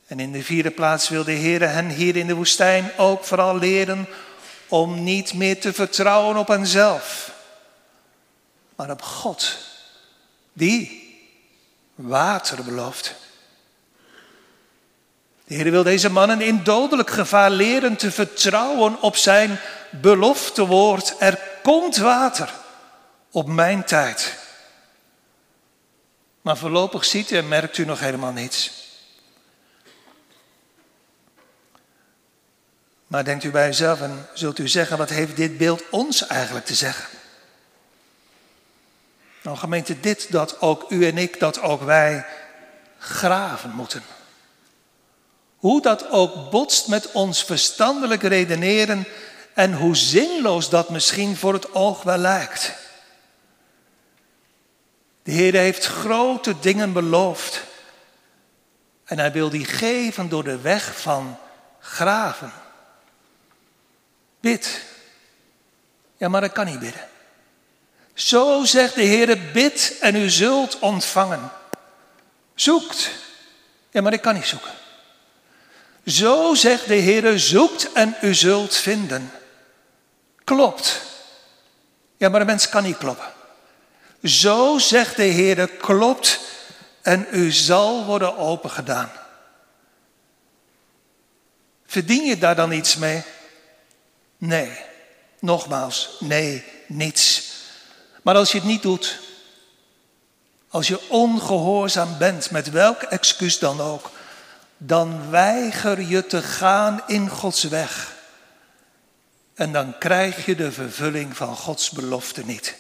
En 0.07 0.21
in 0.21 0.33
de 0.33 0.43
vierde 0.43 0.71
plaats 0.71 1.09
wil 1.09 1.25
de 1.25 1.33
Heer 1.33 1.69
hen 1.69 1.89
hier 1.89 2.17
in 2.17 2.27
de 2.27 2.35
woestijn 2.35 2.91
ook 2.97 3.25
vooral 3.25 3.57
leren 3.57 4.07
om 4.69 5.03
niet 5.03 5.35
meer 5.35 5.61
te 5.61 5.73
vertrouwen 5.73 6.37
op 6.37 6.49
henzelf, 6.49 7.33
maar 8.77 8.91
op 8.91 9.03
God, 9.03 9.59
die 10.53 11.11
water 11.95 12.65
belooft. 12.65 13.21
De 15.53 15.59
Heer 15.59 15.71
wil 15.71 15.83
deze 15.83 16.11
mannen 16.11 16.41
in 16.41 16.63
dodelijk 16.63 17.11
gevaar 17.11 17.51
leren 17.51 17.97
te 17.97 18.11
vertrouwen 18.11 19.01
op 19.01 19.17
zijn 19.17 19.59
beloftewoord. 19.91 21.15
Er 21.19 21.39
komt 21.63 21.97
water 21.97 22.53
op 23.31 23.47
mijn 23.47 23.85
tijd. 23.85 24.35
Maar 26.43 26.57
voorlopig 26.57 27.05
ziet 27.05 27.33
en 27.33 27.49
merkt 27.49 27.79
u 27.79 27.85
nog 27.85 28.01
helemaal 28.01 28.33
niets. 28.33 28.73
Maar 33.07 33.25
denkt 33.25 33.45
u 33.45 33.51
bij 33.51 33.69
uzelf 33.69 34.01
en 34.01 34.29
zult 34.33 34.59
u 34.59 34.69
zeggen, 34.69 34.99
wat 34.99 35.11
heeft 35.11 35.37
dit 35.37 35.59
beeld 35.59 35.83
ons 35.91 36.27
eigenlijk 36.27 36.65
te 36.65 36.75
zeggen? 36.75 37.19
Nou 39.43 39.57
gemeente, 39.57 40.01
dit 40.01 40.33
dat 40.33 40.61
ook 40.61 40.91
u 40.91 41.07
en 41.07 41.19
ik, 41.19 41.41
dat 41.41 41.61
ook 41.61 41.83
wij 41.83 42.27
graven 42.99 43.71
moeten. 43.71 44.03
Hoe 45.63 45.83
dat 45.83 46.11
ook 46.11 46.51
botst 46.51 46.89
met 46.89 47.13
ons 47.13 47.45
verstandelijk 47.45 48.23
redeneren 48.23 49.07
en 49.55 49.75
hoe 49.75 49.97
zinloos 49.97 50.69
dat 50.69 50.89
misschien 50.91 51.37
voor 51.37 51.53
het 51.53 51.75
oog 51.75 52.03
wel 52.03 52.17
lijkt. 52.17 52.73
De 55.23 55.31
Heer 55.31 55.55
heeft 55.55 55.87
grote 55.87 56.59
dingen 56.61 56.93
beloofd 56.93 57.63
en 59.05 59.19
hij 59.19 59.33
wil 59.33 59.51
die 59.51 59.65
geven 59.65 60.29
door 60.29 60.45
de 60.45 60.61
weg 60.61 61.01
van 61.01 61.39
graven. 61.81 62.53
Bid. 64.41 64.81
Ja, 66.17 66.29
maar 66.29 66.43
ik 66.43 66.53
kan 66.53 66.67
niet 66.67 66.79
bidden. 66.79 67.09
Zo 68.15 68.65
zegt 68.65 68.95
de 68.95 69.03
Heer, 69.03 69.39
bid 69.53 69.99
en 70.01 70.17
u 70.17 70.31
zult 70.31 70.79
ontvangen. 70.79 71.51
Zoekt. 72.55 73.11
Ja, 73.91 74.01
maar 74.01 74.13
ik 74.13 74.21
kan 74.21 74.35
niet 74.35 74.47
zoeken. 74.47 74.81
Zo 76.07 76.55
zegt 76.55 76.87
de 76.87 76.95
Heer, 76.95 77.39
zoekt 77.39 77.93
en 77.93 78.17
u 78.21 78.35
zult 78.35 78.77
vinden. 78.77 79.33
Klopt. 80.45 81.03
Ja, 82.17 82.29
maar 82.29 82.41
de 82.41 82.47
mens 82.47 82.69
kan 82.69 82.83
niet 82.83 82.99
kloppen. 82.99 83.33
Zo 84.23 84.79
zegt 84.79 85.17
de 85.17 85.23
Heer, 85.23 85.69
klopt 85.69 86.41
en 87.03 87.27
u 87.31 87.53
zal 87.53 88.05
worden 88.05 88.37
opengedaan. 88.37 89.13
Verdien 91.87 92.25
je 92.25 92.39
daar 92.39 92.57
dan 92.57 92.73
iets 92.73 92.97
mee? 92.97 93.23
Nee, 94.37 94.79
nogmaals, 95.39 96.17
nee, 96.21 96.65
niets. 96.87 97.51
Maar 98.23 98.35
als 98.35 98.53
je 98.53 98.59
het 98.59 98.67
niet 98.67 98.83
doet, 98.83 99.19
als 100.69 100.89
je 100.89 101.09
ongehoorzaam 101.09 102.19
bent, 102.19 102.51
met 102.51 102.71
welk 102.71 103.03
excuus 103.03 103.59
dan 103.59 103.81
ook, 103.81 104.11
dan 104.87 105.31
weiger 105.31 106.01
je 106.01 106.27
te 106.27 106.43
gaan 106.43 107.03
in 107.07 107.29
Gods 107.29 107.63
weg. 107.63 108.17
En 109.55 109.73
dan 109.73 109.99
krijg 109.99 110.47
je 110.47 110.55
de 110.55 110.73
vervulling 110.73 111.37
van 111.37 111.57
Gods 111.57 111.91
belofte 111.91 112.45
niet. 112.45 112.75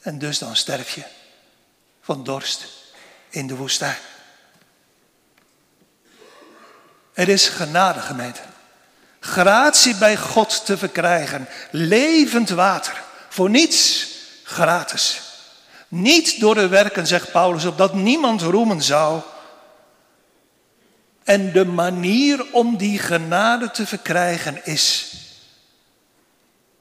En 0.00 0.18
dus 0.18 0.38
dan 0.38 0.56
sterf 0.56 0.94
je 0.94 1.04
van 2.00 2.24
dorst 2.24 2.66
in 3.28 3.46
de 3.46 3.56
woestijn. 3.56 3.98
Er 7.12 7.28
is 7.28 7.48
genade, 7.48 8.00
gemeente 8.00 8.40
gratie 9.20 9.94
bij 9.94 10.16
God 10.16 10.64
te 10.64 10.78
verkrijgen. 10.78 11.48
Levend 11.70 12.48
water. 12.48 13.02
Voor 13.28 13.50
niets 13.50 14.08
gratis. 14.44 15.20
Niet 15.88 16.40
door 16.40 16.54
de 16.54 16.68
werken, 16.68 17.06
zegt 17.06 17.32
Paulus, 17.32 17.64
opdat 17.64 17.94
niemand 17.94 18.42
roemen 18.42 18.82
zou. 18.82 19.20
En 21.28 21.52
de 21.52 21.64
manier 21.64 22.52
om 22.52 22.76
die 22.76 22.98
genade 22.98 23.70
te 23.70 23.86
verkrijgen 23.86 24.66
is 24.66 25.14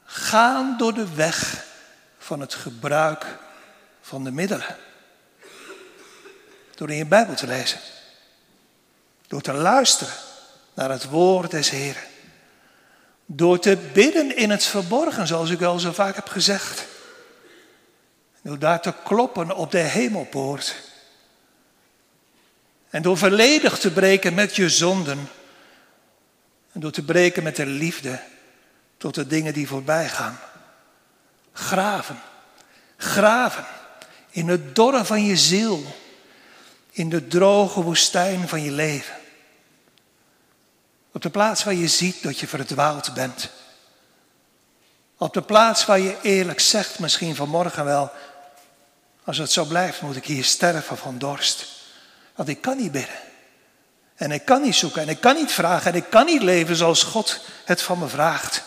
gaan 0.06 0.76
door 0.78 0.94
de 0.94 1.16
weg 1.16 1.66
van 2.18 2.40
het 2.40 2.54
gebruik 2.54 3.26
van 4.02 4.24
de 4.24 4.32
middelen. 4.32 4.76
Door 6.76 6.90
in 6.90 6.98
je 6.98 7.06
Bijbel 7.06 7.36
te 7.36 7.48
lezen. 7.48 7.80
Door 9.28 9.42
te 9.42 9.54
luisteren 9.54 10.14
naar 10.74 10.90
het 10.90 11.10
woord 11.10 11.52
des 11.52 11.70
Heren. 11.70 12.04
Door 13.26 13.60
te 13.60 13.78
bidden 13.94 14.38
in 14.38 14.50
het 14.50 14.64
verborgen, 14.64 15.28
zoals 15.28 15.50
ik 15.50 15.62
al 15.62 15.80
zo 15.80 15.92
vaak 15.92 16.16
heb 16.16 16.28
gezegd. 16.28 16.86
Door 18.42 18.60
daar 18.60 18.82
te 18.82 18.94
kloppen 19.04 19.56
op 19.56 19.72
de 19.72 19.78
hemelpoort. 19.78 20.76
En 22.90 23.02
door 23.02 23.18
volledig 23.18 23.80
te 23.80 23.92
breken 23.92 24.34
met 24.34 24.56
je 24.56 24.70
zonden. 24.70 25.30
En 26.72 26.80
door 26.80 26.92
te 26.92 27.04
breken 27.04 27.44
met 27.44 27.56
de 27.56 27.66
liefde 27.66 28.20
tot 28.98 29.16
de 29.16 29.28
dingen 29.28 29.54
die 29.54 29.68
voorbij 29.68 30.10
gaan. 30.10 30.40
Graven. 31.54 32.20
Graven. 32.98 33.66
In 34.30 34.48
het 34.48 34.76
dorre 34.76 35.06
van 35.06 35.26
je 35.26 35.38
ziel. 35.38 35.84
In 36.92 37.10
de 37.10 37.28
droge 37.28 37.82
woestijn 37.82 38.48
van 38.48 38.62
je 38.62 38.72
leven. 38.72 39.16
Op 41.12 41.22
de 41.22 41.30
plaats 41.30 41.64
waar 41.64 41.74
je 41.74 41.88
ziet 41.88 42.24
dat 42.24 42.40
je 42.40 42.48
verdwaald 42.48 43.14
bent. 43.14 43.50
Op 45.18 45.34
de 45.34 45.42
plaats 45.42 45.86
waar 45.86 46.00
je 46.00 46.18
eerlijk 46.22 46.60
zegt, 46.60 47.00
misschien 47.00 47.36
vanmorgen 47.36 47.86
wel, 47.86 48.12
als 49.24 49.38
het 49.38 49.52
zo 49.52 49.66
blijft, 49.66 50.02
moet 50.02 50.16
ik 50.16 50.26
hier 50.26 50.44
sterven 50.44 50.98
van 50.98 51.18
dorst. 51.18 51.77
Want 52.38 52.50
ik 52.50 52.62
kan 52.62 52.78
niet 52.78 52.92
bidden. 52.92 53.16
En 54.16 54.32
ik 54.32 54.46
kan 54.46 54.62
niet 54.62 54.76
zoeken 54.76 55.02
en 55.02 55.10
ik 55.10 55.20
kan 55.20 55.36
niet 55.36 55.52
vragen 55.52 55.92
en 55.92 55.98
ik 55.98 56.10
kan 56.10 56.26
niet 56.26 56.42
leven 56.42 56.76
zoals 56.76 57.04
God 57.04 57.40
het 57.66 57.82
van 57.82 58.00
me 58.00 58.08
vraagt. 58.08 58.64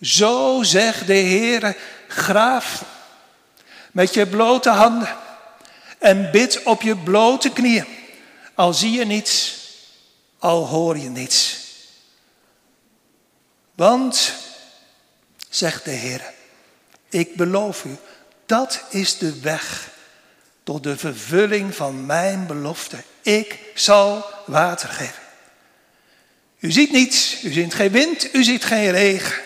Zo 0.00 0.62
zegt 0.62 1.06
de 1.06 1.12
Heer, 1.12 1.76
graaf 2.08 2.84
met 3.92 4.14
je 4.14 4.26
blote 4.26 4.70
handen 4.70 5.16
en 5.98 6.30
bid 6.30 6.62
op 6.62 6.82
je 6.82 6.96
blote 6.96 7.50
knieën. 7.50 7.86
Al 8.54 8.74
zie 8.74 8.92
je 8.92 9.04
niets, 9.04 9.58
al 10.38 10.66
hoor 10.66 10.98
je 10.98 11.08
niets. 11.08 11.56
Want, 13.74 14.34
zegt 15.48 15.84
de 15.84 15.90
Heer, 15.90 16.32
ik 17.08 17.36
beloof 17.36 17.84
u, 17.84 17.96
dat 18.46 18.82
is 18.90 19.18
de 19.18 19.40
weg 19.40 19.96
tot 20.68 20.82
de 20.82 20.96
vervulling 20.96 21.74
van 21.74 22.06
mijn 22.06 22.46
belofte. 22.46 22.96
Ik 23.22 23.58
zal 23.74 24.26
water 24.46 24.88
geven. 24.88 25.22
U 26.58 26.72
ziet 26.72 26.92
niets, 26.92 27.44
u 27.44 27.52
ziet 27.52 27.74
geen 27.74 27.90
wind, 27.90 28.34
u 28.34 28.44
ziet 28.44 28.64
geen 28.64 28.90
regen. 28.90 29.42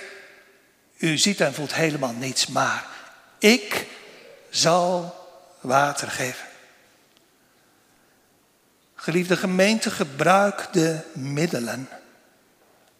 U 0.98 1.18
ziet 1.18 1.40
en 1.40 1.54
voelt 1.54 1.74
helemaal 1.74 2.12
niets, 2.12 2.46
maar 2.46 2.86
ik 3.38 3.86
zal 4.50 5.14
water 5.60 6.10
geven. 6.10 6.46
Geliefde 8.94 9.36
gemeente, 9.36 9.90
gebruik 9.90 10.68
de 10.72 10.98
middelen. 11.12 11.88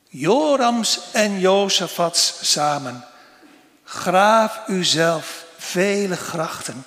Jorams 0.09 1.01
en 1.13 1.41
Jozefats 1.41 2.53
samen. 2.53 3.05
Graaf 3.85 4.61
uzelf 4.69 5.45
vele 5.59 6.17
grachten. 6.17 6.85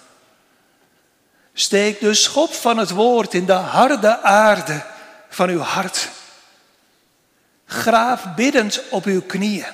Steek 1.57 1.99
de 1.99 2.13
schop 2.13 2.53
van 2.53 2.77
het 2.77 2.89
woord 2.89 3.33
in 3.33 3.45
de 3.45 3.53
harde 3.53 4.21
aarde 4.21 4.85
van 5.29 5.49
uw 5.49 5.59
hart. 5.59 6.09
Graaf 7.65 8.23
biddend 8.35 8.81
op 8.89 9.05
uw 9.05 9.21
knieën. 9.21 9.65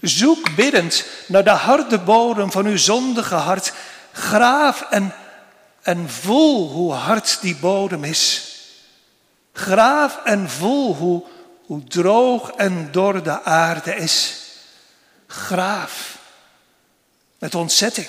Zoek 0.00 0.54
biddend 0.54 1.04
naar 1.26 1.44
de 1.44 1.50
harde 1.50 1.98
bodem 1.98 2.52
van 2.52 2.66
uw 2.66 2.76
zondige 2.76 3.34
hart. 3.34 3.72
Graaf 4.12 4.86
en, 4.90 5.14
en 5.82 6.10
voel 6.10 6.68
hoe 6.68 6.92
hard 6.92 7.38
die 7.40 7.56
bodem 7.56 8.04
is. 8.04 8.54
Graaf 9.52 10.18
en 10.24 10.50
voel 10.50 10.94
hoe, 10.94 11.24
hoe 11.66 11.84
droog 11.84 12.50
en 12.50 12.88
dor 12.92 13.22
de 13.22 13.42
aarde 13.42 13.94
is. 13.94 14.42
Graaf 15.26 16.18
met 17.38 17.54
ontzetting, 17.54 18.08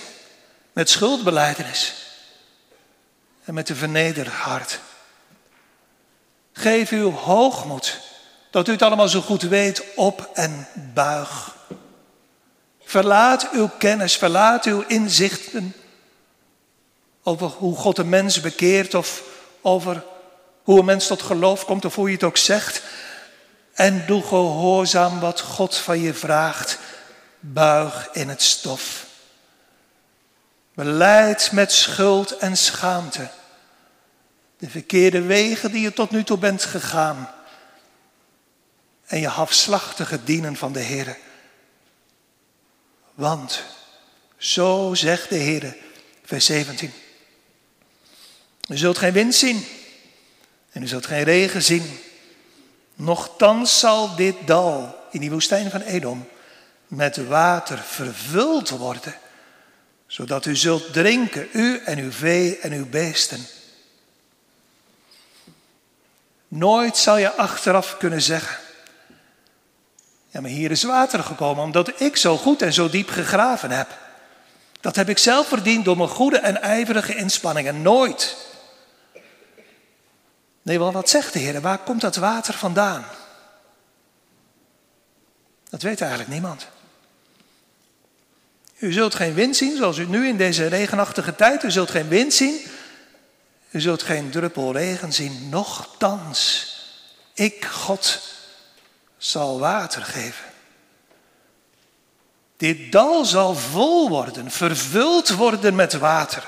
met 0.73 0.89
schuldbeleidenis 0.89 2.05
en 3.47 3.53
met 3.53 3.69
een 3.69 3.75
vernederd 3.75 4.27
hart. 4.27 4.79
Geef 6.53 6.91
uw 6.91 7.11
hoogmoed, 7.11 7.99
dat 8.51 8.67
u 8.67 8.71
het 8.71 8.81
allemaal 8.81 9.07
zo 9.07 9.21
goed 9.21 9.41
weet, 9.41 9.83
op 9.95 10.29
en 10.33 10.67
buig. 10.93 11.55
Verlaat 12.83 13.49
uw 13.51 13.69
kennis, 13.77 14.17
verlaat 14.17 14.65
uw 14.65 14.83
inzichten 14.87 15.75
over 17.23 17.47
hoe 17.47 17.75
God 17.75 17.97
een 17.97 18.09
mens 18.09 18.41
bekeert 18.41 18.93
of 18.93 19.23
over 19.61 20.03
hoe 20.63 20.79
een 20.79 20.85
mens 20.85 21.07
tot 21.07 21.21
geloof 21.21 21.65
komt 21.65 21.85
of 21.85 21.95
hoe 21.95 22.07
je 22.07 22.13
het 22.13 22.23
ook 22.23 22.37
zegt. 22.37 22.81
En 23.73 24.03
doe 24.05 24.23
gehoorzaam 24.23 25.19
wat 25.19 25.41
God 25.41 25.75
van 25.75 25.99
je 26.01 26.13
vraagt. 26.13 26.79
Buig 27.39 28.09
in 28.11 28.29
het 28.29 28.41
stof. 28.41 29.06
Beleid 30.77 31.51
met 31.51 31.71
schuld 31.71 32.37
en 32.37 32.57
schaamte 32.57 33.29
de 34.57 34.69
verkeerde 34.69 35.21
wegen 35.21 35.71
die 35.71 35.81
je 35.81 35.93
tot 35.93 36.11
nu 36.11 36.23
toe 36.23 36.37
bent 36.37 36.63
gegaan. 36.63 37.31
En 39.05 39.19
je 39.19 39.27
halfslachtige 39.27 40.23
dienen 40.23 40.55
van 40.55 40.73
de 40.73 40.79
Heer. 40.79 41.17
Want, 43.13 43.63
zo 44.37 44.93
zegt 44.93 45.29
de 45.29 45.35
Heer, 45.35 45.75
vers 46.23 46.45
17. 46.45 46.93
U 48.69 48.77
zult 48.77 48.97
geen 48.97 49.13
wind 49.13 49.35
zien 49.35 49.65
en 50.71 50.83
u 50.83 50.87
zult 50.87 51.05
geen 51.05 51.23
regen 51.23 51.63
zien. 51.63 51.99
Nochtans 52.95 53.79
zal 53.79 54.15
dit 54.15 54.35
dal 54.45 54.95
in 55.11 55.19
die 55.19 55.31
woestijn 55.31 55.69
van 55.69 55.81
Edom 55.81 56.27
met 56.87 57.27
water 57.27 57.77
vervuld 57.77 58.69
worden, 58.69 59.15
zodat 60.07 60.45
u 60.45 60.55
zult 60.55 60.93
drinken, 60.93 61.47
u 61.53 61.81
en 61.85 61.97
uw 61.97 62.11
vee 62.11 62.57
en 62.57 62.71
uw 62.71 62.89
beesten. 62.89 63.45
Nooit 66.47 66.97
zal 66.97 67.17
je 67.17 67.33
achteraf 67.33 67.97
kunnen 67.97 68.21
zeggen, 68.21 68.57
ja 70.29 70.41
maar 70.41 70.49
hier 70.49 70.71
is 70.71 70.83
water 70.83 71.23
gekomen 71.23 71.63
omdat 71.63 72.01
ik 72.01 72.17
zo 72.17 72.37
goed 72.37 72.61
en 72.61 72.73
zo 72.73 72.89
diep 72.89 73.09
gegraven 73.09 73.71
heb. 73.71 73.97
Dat 74.81 74.95
heb 74.95 75.09
ik 75.09 75.17
zelf 75.17 75.47
verdiend 75.47 75.85
door 75.85 75.97
mijn 75.97 76.09
goede 76.09 76.37
en 76.37 76.61
ijverige 76.61 77.15
inspanningen. 77.15 77.81
Nooit. 77.81 78.35
Nee, 80.61 80.79
wat 80.79 81.09
zegt 81.09 81.33
de 81.33 81.39
Heer? 81.39 81.61
Waar 81.61 81.77
komt 81.77 82.01
dat 82.01 82.15
water 82.15 82.53
vandaan? 82.53 83.05
Dat 85.69 85.81
weet 85.81 86.01
eigenlijk 86.01 86.31
niemand. 86.31 86.67
U 88.77 88.91
zult 88.91 89.15
geen 89.15 89.33
wind 89.33 89.55
zien, 89.55 89.77
zoals 89.77 89.97
u 89.97 90.05
nu 90.05 90.27
in 90.27 90.37
deze 90.37 90.67
regenachtige 90.67 91.35
tijd. 91.35 91.63
U 91.63 91.71
zult 91.71 91.91
geen 91.91 92.07
wind 92.07 92.33
zien. 92.33 92.61
U 93.69 93.81
zult 93.81 94.03
geen 94.03 94.29
druppel 94.29 94.71
regen 94.71 95.13
zien. 95.13 95.49
Nochtans, 95.49 96.75
ik, 97.33 97.65
God, 97.65 98.21
zal 99.17 99.59
water 99.59 100.03
geven. 100.03 100.45
Dit 102.57 102.91
dal 102.91 103.25
zal 103.25 103.55
vol 103.55 104.09
worden, 104.09 104.51
vervuld 104.51 105.29
worden 105.29 105.75
met 105.75 105.93
water. 105.93 106.47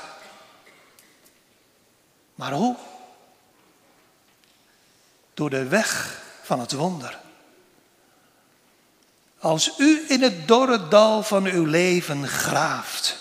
Maar 2.34 2.52
hoe? 2.52 2.76
Door 5.34 5.50
de 5.50 5.64
weg 5.66 6.22
van 6.42 6.60
het 6.60 6.72
wonder. 6.72 7.18
Als 9.40 9.72
u 9.78 10.04
in 10.08 10.22
het 10.22 10.48
dorre 10.48 10.88
dal 10.88 11.22
van 11.22 11.44
uw 11.44 11.64
leven 11.64 12.28
graaft, 12.28 13.16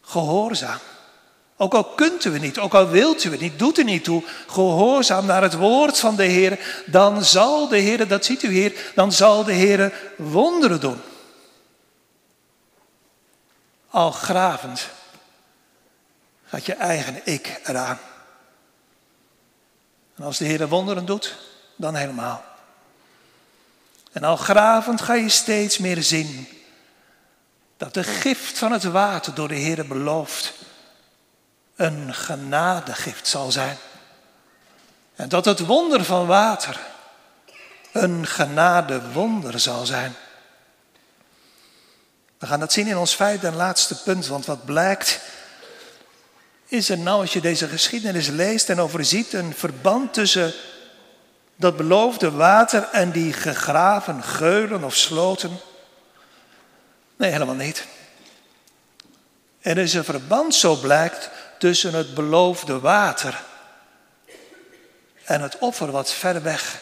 gehoorzaam. 0.00 0.78
Ook 1.56 1.74
al 1.74 1.84
kunt 1.84 2.24
u 2.24 2.32
het 2.32 2.42
niet, 2.42 2.58
ook 2.58 2.74
al 2.74 2.88
wilt 2.88 3.24
u 3.24 3.30
het 3.30 3.40
niet, 3.40 3.58
doet 3.58 3.78
u 3.78 3.84
niet 3.84 4.04
toe, 4.04 4.22
gehoorzaam 4.46 5.26
naar 5.26 5.42
het 5.42 5.54
woord 5.54 5.98
van 5.98 6.16
de 6.16 6.24
Heer, 6.24 6.82
dan 6.86 7.24
zal 7.24 7.68
de 7.68 7.76
Heer, 7.76 8.08
dat 8.08 8.24
ziet 8.24 8.42
u 8.42 8.48
hier, 8.48 8.92
dan 8.94 9.12
zal 9.12 9.44
de 9.44 9.52
Heer 9.52 9.92
wonderen 10.16 10.80
doen. 10.80 11.00
Al 13.90 14.10
gravend 14.10 14.88
gaat 16.46 16.66
je 16.66 16.74
eigen 16.74 17.20
ik 17.24 17.60
eraan. 17.64 17.98
En 20.16 20.24
als 20.24 20.38
de 20.38 20.44
Heer 20.44 20.68
wonderen 20.68 21.06
doet, 21.06 21.36
dan 21.76 21.94
helemaal. 21.94 22.51
En 24.12 24.24
al 24.24 24.36
gravend 24.36 25.00
ga 25.00 25.14
je 25.14 25.28
steeds 25.28 25.78
meer 25.78 26.02
zien 26.02 26.48
dat 27.76 27.94
de 27.94 28.04
gift 28.04 28.58
van 28.58 28.72
het 28.72 28.84
water 28.84 29.34
door 29.34 29.48
de 29.48 29.54
Heer 29.54 29.86
belooft 29.86 30.52
een 31.76 32.14
genadegift 32.14 33.28
zal 33.28 33.50
zijn. 33.52 33.76
En 35.14 35.28
dat 35.28 35.44
het 35.44 35.66
wonder 35.66 36.04
van 36.04 36.26
water 36.26 36.80
een 37.92 38.26
genadewonder 38.26 39.60
zal 39.60 39.86
zijn. 39.86 40.14
We 42.38 42.46
gaan 42.46 42.60
dat 42.60 42.72
zien 42.72 42.86
in 42.86 42.96
ons 42.96 43.16
vijfde 43.16 43.46
en 43.46 43.56
laatste 43.56 44.02
punt, 44.02 44.26
want 44.26 44.46
wat 44.46 44.64
blijkt, 44.64 45.20
is 46.66 46.88
er 46.88 46.98
nou 46.98 47.20
als 47.20 47.32
je 47.32 47.40
deze 47.40 47.68
geschiedenis 47.68 48.28
leest 48.28 48.68
en 48.68 48.80
overziet 48.80 49.32
een 49.32 49.54
verband 49.54 50.14
tussen 50.14 50.54
dat 51.62 51.76
beloofde 51.76 52.30
water 52.30 52.88
en 52.92 53.10
die 53.10 53.32
gegraven 53.32 54.22
geulen 54.22 54.84
of 54.84 54.94
sloten? 54.94 55.60
Nee, 57.16 57.30
helemaal 57.30 57.54
niet. 57.54 57.86
Er 59.60 59.78
is 59.78 59.94
een 59.94 60.04
verband, 60.04 60.54
zo 60.54 60.76
blijkt, 60.76 61.30
tussen 61.58 61.94
het 61.94 62.14
beloofde 62.14 62.80
water 62.80 63.42
en 65.24 65.40
het 65.40 65.58
offer 65.58 65.90
wat 65.90 66.12
ver 66.12 66.42
weg 66.42 66.80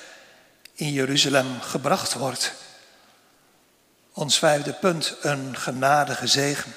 in 0.74 0.92
Jeruzalem 0.92 1.60
gebracht 1.60 2.12
wordt. 2.12 2.52
Ons 4.12 4.38
vijfde 4.38 4.72
punt, 4.72 5.16
een 5.20 5.56
genadige 5.56 6.26
zegen. 6.26 6.74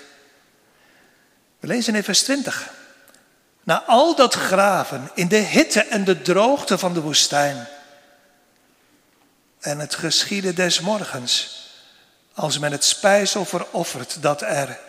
We 1.59 1.67
lezen 1.67 1.95
in 1.95 2.03
vers 2.03 2.23
20. 2.23 2.69
Na 3.63 3.83
al 3.83 4.15
dat 4.15 4.33
graven 4.33 5.11
in 5.13 5.27
de 5.27 5.35
hitte 5.35 5.83
en 5.83 6.03
de 6.03 6.21
droogte 6.21 6.77
van 6.77 6.93
de 6.93 7.01
woestijn 7.01 7.67
en 9.63 9.79
het 9.79 9.95
geschieden 9.95 10.55
des 10.55 10.79
morgens, 10.79 11.61
als 12.33 12.59
men 12.59 12.71
het 12.71 12.83
spijsoffer 12.83 13.67
offert 13.71 14.21
dat 14.21 14.41
er 14.41 14.79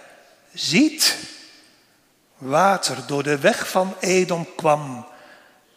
ziet 0.52 1.16
water 2.36 3.06
door 3.06 3.22
de 3.22 3.38
weg 3.38 3.68
van 3.68 3.96
Edom 4.00 4.54
kwam 4.54 5.06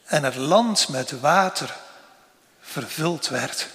en 0.05 0.23
het 0.23 0.35
land 0.35 0.87
met 0.87 1.19
water 1.19 1.75
vervuld 2.59 3.27
werd. 3.27 3.67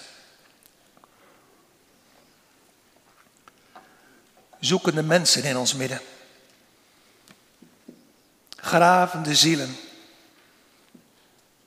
Zoekende 4.59 5.03
mensen 5.03 5.43
in 5.43 5.57
ons 5.57 5.73
midden. 5.73 6.01
Gravende 8.55 9.35
zielen. 9.35 9.75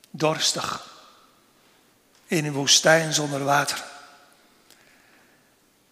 Dorstig. 0.09 0.96
In 2.27 2.45
een 2.45 2.53
woestijn 2.53 3.13
zonder 3.13 3.43
water. 3.43 3.83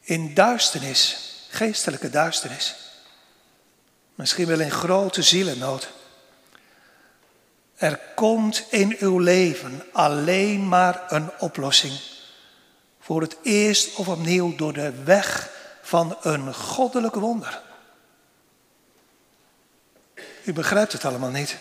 In 0.02 0.34
duisternis, 0.34 1.18
geestelijke 1.50 2.10
duisternis. 2.10 2.76
Misschien 4.16 4.48
wel 4.48 4.60
in 4.60 4.72
grote 4.72 5.22
zielennood. 5.22 5.90
Er 7.76 8.00
komt 8.16 8.66
in 8.70 8.96
uw 9.00 9.20
leven 9.20 9.84
alleen 9.92 10.68
maar 10.68 11.04
een 11.08 11.30
oplossing. 11.40 12.00
Voor 13.00 13.22
het 13.22 13.38
eerst 13.44 13.96
of 13.96 14.08
opnieuw 14.08 14.56
door 14.56 14.74
de 14.74 15.04
weg 15.04 15.50
van 15.82 16.18
een 16.22 16.54
goddelijk 16.54 17.16
wonder. 17.16 17.62
U 20.44 20.54
begrijpt 20.54 20.92
het 20.92 21.06
allemaal 21.06 21.30
niet. 21.30 21.58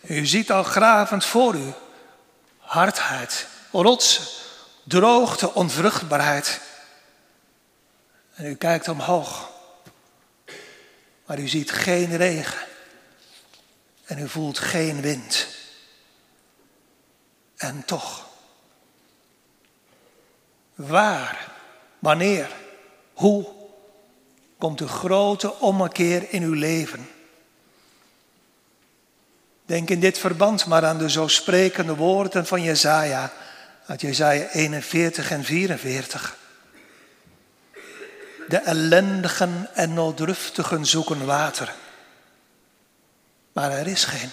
U 0.00 0.26
ziet 0.26 0.50
al 0.50 0.62
gravend 0.62 1.24
voor 1.24 1.54
u 1.54 1.72
hardheid, 2.74 3.46
rotsen, 3.72 4.24
droogte, 4.84 5.54
onvruchtbaarheid. 5.54 6.60
En 8.34 8.44
u 8.44 8.54
kijkt 8.54 8.88
omhoog, 8.88 9.50
maar 11.26 11.38
u 11.38 11.48
ziet 11.48 11.70
geen 11.70 12.16
regen 12.16 12.66
en 14.04 14.18
u 14.18 14.28
voelt 14.28 14.58
geen 14.58 15.00
wind. 15.00 15.46
En 17.56 17.84
toch, 17.84 18.26
waar, 20.74 21.52
wanneer, 21.98 22.50
hoe 23.12 23.46
komt 24.58 24.78
de 24.78 24.88
grote 24.88 25.60
ommekeer 25.60 26.32
in 26.32 26.42
uw 26.42 26.54
leven? 26.54 27.13
Denk 29.66 29.90
in 29.90 30.00
dit 30.00 30.18
verband 30.18 30.66
maar 30.66 30.84
aan 30.84 30.98
de 30.98 31.10
zo 31.10 31.28
sprekende 31.28 31.94
woorden 31.94 32.46
van 32.46 32.62
Jezaja 32.62 33.32
uit 33.86 34.00
Jezaja 34.00 34.48
41 34.48 35.30
en 35.30 35.44
44. 35.44 36.36
De 38.48 38.56
ellendigen 38.56 39.68
en 39.74 39.94
nooddruftigen 39.94 40.86
zoeken 40.86 41.26
water, 41.26 41.74
maar 43.52 43.70
er 43.70 43.86
is 43.86 44.04
geen. 44.04 44.30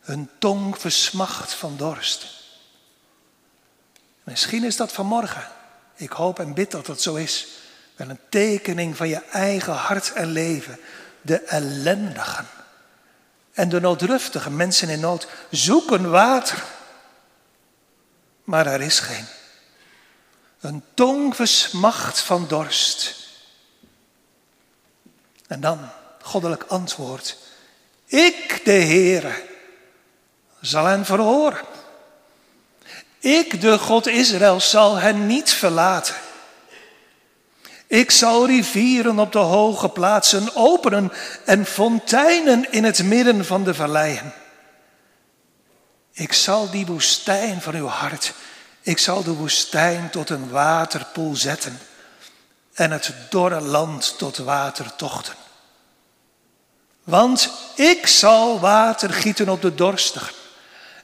Hun 0.00 0.30
tong 0.38 0.78
versmacht 0.78 1.54
van 1.54 1.76
dorst. 1.76 2.26
Misschien 4.24 4.64
is 4.64 4.76
dat 4.76 4.92
vanmorgen. 4.92 5.46
Ik 5.94 6.10
hoop 6.10 6.38
en 6.38 6.54
bid 6.54 6.70
dat 6.70 6.86
het 6.86 7.00
zo 7.00 7.14
is. 7.14 7.46
Wel 7.96 8.08
een 8.08 8.20
tekening 8.28 8.96
van 8.96 9.08
je 9.08 9.22
eigen 9.30 9.72
hart 9.72 10.12
en 10.12 10.26
leven. 10.26 10.78
De 11.22 11.40
ellendigen 11.40 12.46
en 13.58 13.68
de 13.68 13.80
nooddruftige 13.80 14.50
mensen 14.50 14.88
in 14.88 15.00
nood 15.00 15.26
zoeken 15.50 16.10
water. 16.10 16.64
Maar 18.44 18.66
er 18.66 18.80
is 18.80 18.98
geen. 18.98 19.26
Een 20.60 20.84
tong 20.94 21.36
versmacht 21.36 22.20
van 22.20 22.48
dorst. 22.48 23.14
En 25.46 25.60
dan 25.60 25.88
goddelijk 26.22 26.64
antwoord. 26.68 27.36
Ik, 28.04 28.60
de 28.64 28.70
Heere, 28.70 29.44
zal 30.60 30.84
hen 30.84 31.04
verhoren. 31.04 31.64
Ik, 33.18 33.60
de 33.60 33.78
God 33.78 34.06
Israël, 34.06 34.60
zal 34.60 34.96
hen 34.96 35.26
niet 35.26 35.50
verlaten. 35.50 36.14
Ik 37.88 38.10
zal 38.10 38.46
rivieren 38.46 39.18
op 39.18 39.32
de 39.32 39.38
hoge 39.38 39.88
plaatsen 39.88 40.56
openen 40.56 41.12
en 41.44 41.66
fonteinen 41.66 42.72
in 42.72 42.84
het 42.84 43.02
midden 43.02 43.44
van 43.44 43.64
de 43.64 43.74
valleien. 43.74 44.32
Ik 46.12 46.32
zal 46.32 46.70
die 46.70 46.86
woestijn 46.86 47.60
van 47.60 47.74
uw 47.74 47.86
hart, 47.86 48.32
ik 48.80 48.98
zal 48.98 49.22
de 49.22 49.32
woestijn 49.32 50.10
tot 50.10 50.30
een 50.30 50.50
waterpoel 50.50 51.36
zetten 51.36 51.78
en 52.74 52.90
het 52.90 53.12
dorre 53.30 53.60
land 53.60 54.18
tot 54.18 54.36
watertochten. 54.36 55.34
Want 57.04 57.50
ik 57.74 58.06
zal 58.06 58.60
water 58.60 59.12
gieten 59.12 59.48
op 59.48 59.62
de 59.62 59.74
dorstigen 59.74 60.34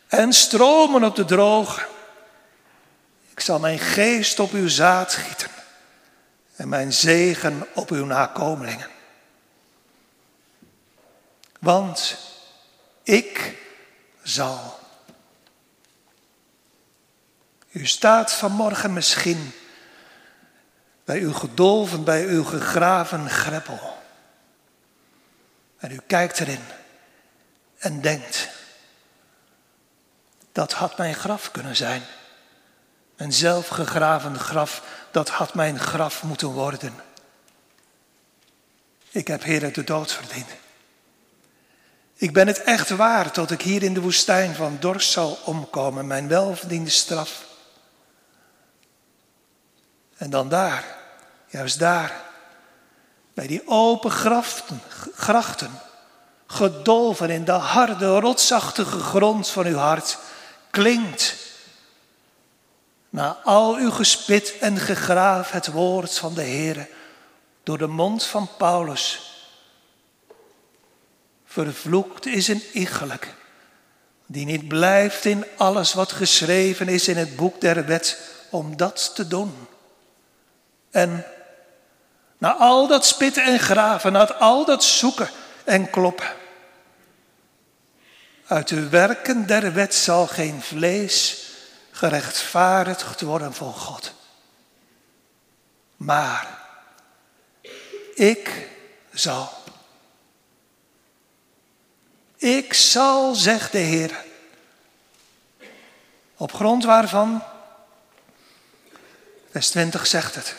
en 0.08 0.32
stromen 0.32 1.04
op 1.04 1.16
de 1.16 1.24
drogen. 1.24 1.86
Ik 3.30 3.40
zal 3.40 3.58
mijn 3.58 3.78
geest 3.78 4.40
op 4.40 4.52
uw 4.52 4.68
zaad 4.68 5.12
gieten 5.12 5.54
en 6.56 6.68
mijn 6.68 6.92
zegen 6.92 7.66
op 7.74 7.90
uw 7.90 8.04
nakomelingen. 8.04 8.90
Want 11.60 12.16
ik 13.02 13.56
zal. 14.22 14.78
U 17.70 17.86
staat 17.86 18.32
vanmorgen 18.32 18.92
misschien 18.92 19.52
bij 21.04 21.18
uw 21.20 21.32
gedolven, 21.32 22.04
bij 22.04 22.26
uw 22.26 22.44
gegraven 22.44 23.30
greppel. 23.30 23.96
En 25.76 25.90
u 25.90 26.00
kijkt 26.06 26.40
erin 26.40 26.64
en 27.78 28.00
denkt, 28.00 28.48
dat 30.52 30.72
had 30.72 30.98
mijn 30.98 31.14
graf 31.14 31.50
kunnen 31.50 31.76
zijn. 31.76 32.02
Een 33.16 33.32
zelfgegraven 33.32 34.38
graf, 34.38 34.82
dat 35.14 35.28
had 35.28 35.54
mijn 35.54 35.78
graf 35.78 36.22
moeten 36.22 36.48
worden. 36.48 36.94
Ik 39.10 39.26
heb 39.26 39.42
Heer 39.42 39.72
de 39.72 39.84
dood 39.84 40.12
verdiend. 40.12 40.48
Ik 42.14 42.32
ben 42.32 42.46
het 42.46 42.62
echt 42.62 42.90
waard 42.90 43.34
dat 43.34 43.50
ik 43.50 43.62
hier 43.62 43.82
in 43.82 43.94
de 43.94 44.00
woestijn 44.00 44.54
van 44.54 44.76
dorst 44.80 45.10
zal 45.10 45.38
omkomen, 45.44 46.06
mijn 46.06 46.28
welverdiende 46.28 46.90
straf. 46.90 47.44
En 50.16 50.30
dan 50.30 50.48
daar, 50.48 50.84
juist 51.46 51.78
daar, 51.78 52.22
bij 53.34 53.46
die 53.46 53.62
open 53.66 54.10
grachten, 55.14 55.80
gedolven 56.46 57.30
in 57.30 57.44
de 57.44 57.52
harde, 57.52 58.18
rotsachtige 58.18 58.98
grond 58.98 59.48
van 59.48 59.66
uw 59.66 59.76
hart, 59.76 60.18
klinkt 60.70 61.43
na 63.14 63.38
al 63.44 63.74
uw 63.74 63.90
gespit 63.90 64.58
en 64.58 64.78
gegraaf 64.78 65.50
het 65.50 65.66
woord 65.66 66.18
van 66.18 66.34
de 66.34 66.42
Heer 66.42 66.88
door 67.62 67.78
de 67.78 67.86
mond 67.86 68.24
van 68.24 68.48
Paulus. 68.58 69.20
Vervloekt 71.44 72.26
is 72.26 72.48
een 72.48 72.62
iegelijk, 72.72 73.34
die 74.26 74.46
niet 74.46 74.68
blijft 74.68 75.24
in 75.24 75.44
alles 75.56 75.92
wat 75.92 76.12
geschreven 76.12 76.88
is 76.88 77.08
in 77.08 77.16
het 77.16 77.36
boek 77.36 77.60
der 77.60 77.86
wet, 77.86 78.18
om 78.50 78.76
dat 78.76 79.14
te 79.14 79.28
doen. 79.28 79.66
En 80.90 81.26
na 82.38 82.54
al 82.54 82.86
dat 82.86 83.06
spitten 83.06 83.44
en 83.44 83.58
graven, 83.58 84.12
na 84.12 84.32
al 84.32 84.64
dat 84.64 84.84
zoeken 84.84 85.28
en 85.64 85.90
kloppen, 85.90 86.32
uit 88.46 88.68
de 88.68 88.88
werken 88.88 89.46
der 89.46 89.72
wet 89.72 89.94
zal 89.94 90.26
geen 90.26 90.62
vlees 90.62 91.43
gerechtvaardigd 91.94 93.20
worden 93.20 93.54
voor 93.54 93.72
God. 93.72 94.12
Maar 95.96 96.58
ik 98.14 98.68
zal. 99.12 99.52
Ik 102.36 102.72
zal, 102.72 103.34
zegt 103.34 103.72
de 103.72 103.78
Heer. 103.78 104.24
Op 106.36 106.52
grond 106.52 106.84
waarvan, 106.84 107.42
vers 109.50 109.68
20 109.68 110.06
zegt 110.06 110.34
het. 110.34 110.54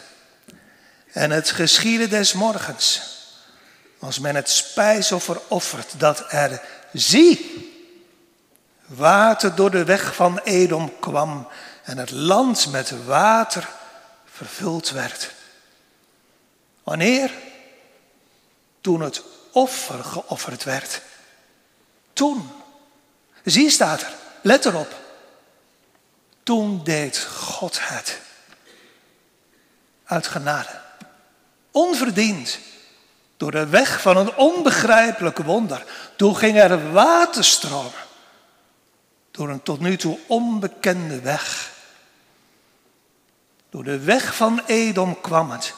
En 1.11 1.31
het 1.31 1.51
geschieden 1.51 2.09
des 2.09 2.33
morgens, 2.33 3.01
als 3.99 4.19
men 4.19 4.35
het 4.35 4.49
spijsoffer 4.49 5.41
offert, 5.47 5.99
dat 5.99 6.25
er, 6.31 6.61
zie, 6.93 7.64
water 8.85 9.55
door 9.55 9.71
de 9.71 9.83
weg 9.83 10.15
van 10.15 10.39
Edom 10.39 10.99
kwam 10.99 11.47
en 11.83 11.97
het 11.97 12.11
land 12.11 12.71
met 12.71 13.05
water 13.05 13.69
vervuld 14.25 14.89
werd. 14.89 15.31
Wanneer? 16.83 17.31
Toen 18.81 19.01
het 19.01 19.21
offer 19.51 20.03
geofferd 20.03 20.63
werd. 20.63 21.01
Toen. 22.13 22.49
Zie 23.43 23.69
staat 23.69 24.01
er, 24.01 24.13
let 24.41 24.65
erop. 24.65 24.93
Toen 26.43 26.83
deed 26.83 27.19
God 27.19 27.79
het. 27.81 28.19
Uit 30.05 30.27
genade. 30.27 30.81
Onverdiend. 31.71 32.59
Door 33.37 33.51
de 33.51 33.65
weg 33.67 34.01
van 34.01 34.17
een 34.17 34.35
onbegrijpelijk 34.35 35.37
wonder. 35.37 35.85
Toen 36.15 36.37
ging 36.37 36.57
er 36.57 36.91
water 36.91 37.43
stromen 37.43 38.04
door 39.35 39.49
een 39.49 39.63
tot 39.63 39.79
nu 39.79 39.97
toe 39.97 40.19
onbekende 40.27 41.19
weg. 41.19 41.71
Door 43.69 43.83
de 43.83 43.99
weg 43.99 44.35
van 44.35 44.61
Edom 44.65 45.21
kwam 45.21 45.51
het 45.51 45.73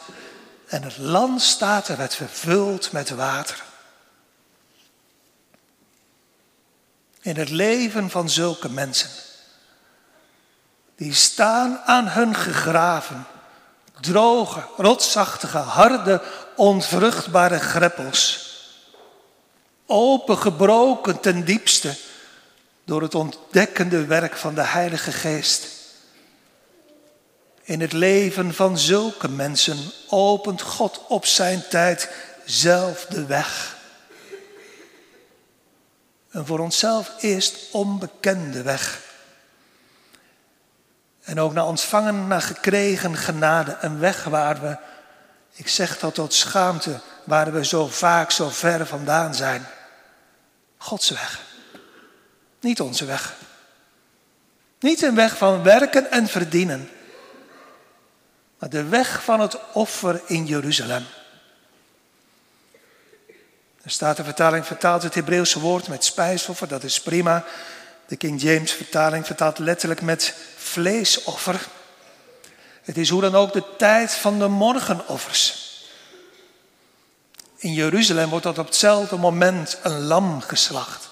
en 0.68 0.84
het 0.84 0.97
land 0.97 1.41
staat 1.41 1.88
er 1.88 1.97
werd 1.97 2.16
vervuld 2.16 2.91
met 2.91 3.10
water. 3.10 3.64
In 7.22 7.36
het 7.36 7.49
leven 7.49 8.10
van 8.10 8.30
zulke 8.30 8.70
mensen, 8.70 9.10
die 10.95 11.14
staan 11.14 11.80
aan 11.86 12.08
hun 12.08 12.36
gegraven, 12.36 13.26
droge, 14.01 14.64
rotsachtige, 14.78 15.58
harde, 15.58 16.22
onvruchtbare 16.55 17.60
greppels, 17.60 18.45
opengebroken 19.86 21.20
ten 21.20 21.45
diepste 21.45 21.97
door 22.88 23.02
het 23.02 23.16
ontdekkende 23.16 24.06
werk 24.06 24.36
van 24.36 24.56
de 24.56 24.62
Heilige 24.64 25.12
Geest. 25.12 25.68
In 27.64 27.82
het 27.82 27.94
leven 27.94 28.54
van 28.54 28.78
zulke 28.78 29.30
mensen 29.30 29.78
opent 30.10 30.62
God 30.62 31.02
op 31.08 31.26
zijn 31.26 31.64
tijd 31.70 32.10
zelf 32.46 33.06
de 33.06 33.26
weg. 33.26 33.76
een 36.32 36.46
voor 36.46 36.60
onszelf 36.60 37.12
eerst 37.20 37.58
onbekende 37.72 38.62
weg. 38.62 39.02
En 41.24 41.40
ook 41.40 41.54
naar 41.54 41.68
ontvangen, 41.68 42.28
naar 42.28 42.42
gekregen 42.42 43.18
genade, 43.18 43.78
een 43.82 44.00
weg 44.00 44.24
waar 44.24 44.62
we, 44.62 44.78
ik 45.54 45.68
zeg 45.68 46.00
dat 46.00 46.14
tot 46.14 46.34
schaamte, 46.34 47.00
waar 47.24 47.52
we 47.52 47.66
zo 47.66 47.88
vaak 47.88 48.32
zo 48.32 48.50
ver 48.50 48.88
vandaan 48.88 49.36
zijn. 49.36 49.66
Gods 50.78 51.10
weg. 51.10 51.47
Niet 52.60 52.82
onze 52.82 53.05
weg. 53.05 53.36
Niet 54.80 55.01
een 55.01 55.16
weg 55.16 55.38
van 55.38 55.64
werken 55.64 56.12
en 56.12 56.28
verdienen, 56.28 56.89
maar 58.60 58.70
de 58.70 58.84
weg 58.84 59.24
van 59.24 59.39
het 59.39 59.58
offer 59.74 60.22
in 60.26 60.45
Jeruzalem. 60.45 61.05
Er 63.82 63.91
staat 63.91 64.18
de 64.18 64.24
vertaling 64.24 64.66
vertaalt 64.66 65.03
het 65.03 65.16
Hebreeuwse 65.16 65.60
woord 65.60 65.88
met 65.88 66.03
spijsoffer, 66.03 66.68
dat 66.68 66.84
is 66.84 67.01
prima. 67.01 67.45
De 68.08 68.16
King 68.16 68.41
James 68.41 68.72
vertaling 68.72 69.26
vertaalt 69.26 69.58
letterlijk 69.58 70.01
met 70.01 70.36
vleesoffer. 70.55 71.68
Het 72.84 72.97
is 72.97 73.10
hoe 73.10 73.22
dan 73.22 73.36
ook 73.36 73.53
de 73.53 73.64
tijd 73.78 74.12
van 74.12 74.39
de 74.39 74.47
morgenoffers. 74.47 75.66
In 77.58 77.74
Jeruzalem 77.74 78.30
wordt 78.30 78.45
dat 78.45 78.58
op 78.58 78.66
hetzelfde 78.66 79.18
moment 79.18 79.80
een 79.84 80.01
lam 80.01 80.41
geslacht. 80.41 81.07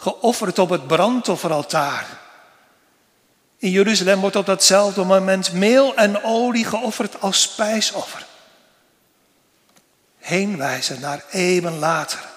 Geofferd 0.00 0.58
op 0.58 0.70
het 0.70 0.86
brandofferaltaar. 0.86 2.06
In 3.56 3.70
Jeruzalem 3.70 4.20
wordt 4.20 4.36
op 4.36 4.46
datzelfde 4.46 5.04
moment 5.04 5.52
meel 5.52 5.94
en 5.94 6.22
olie 6.22 6.64
geofferd 6.64 7.20
als 7.20 7.42
spijsoffer. 7.42 8.26
Heenwijzen 10.18 11.00
naar 11.00 11.24
eeuwen 11.30 11.78
later. 11.78 12.28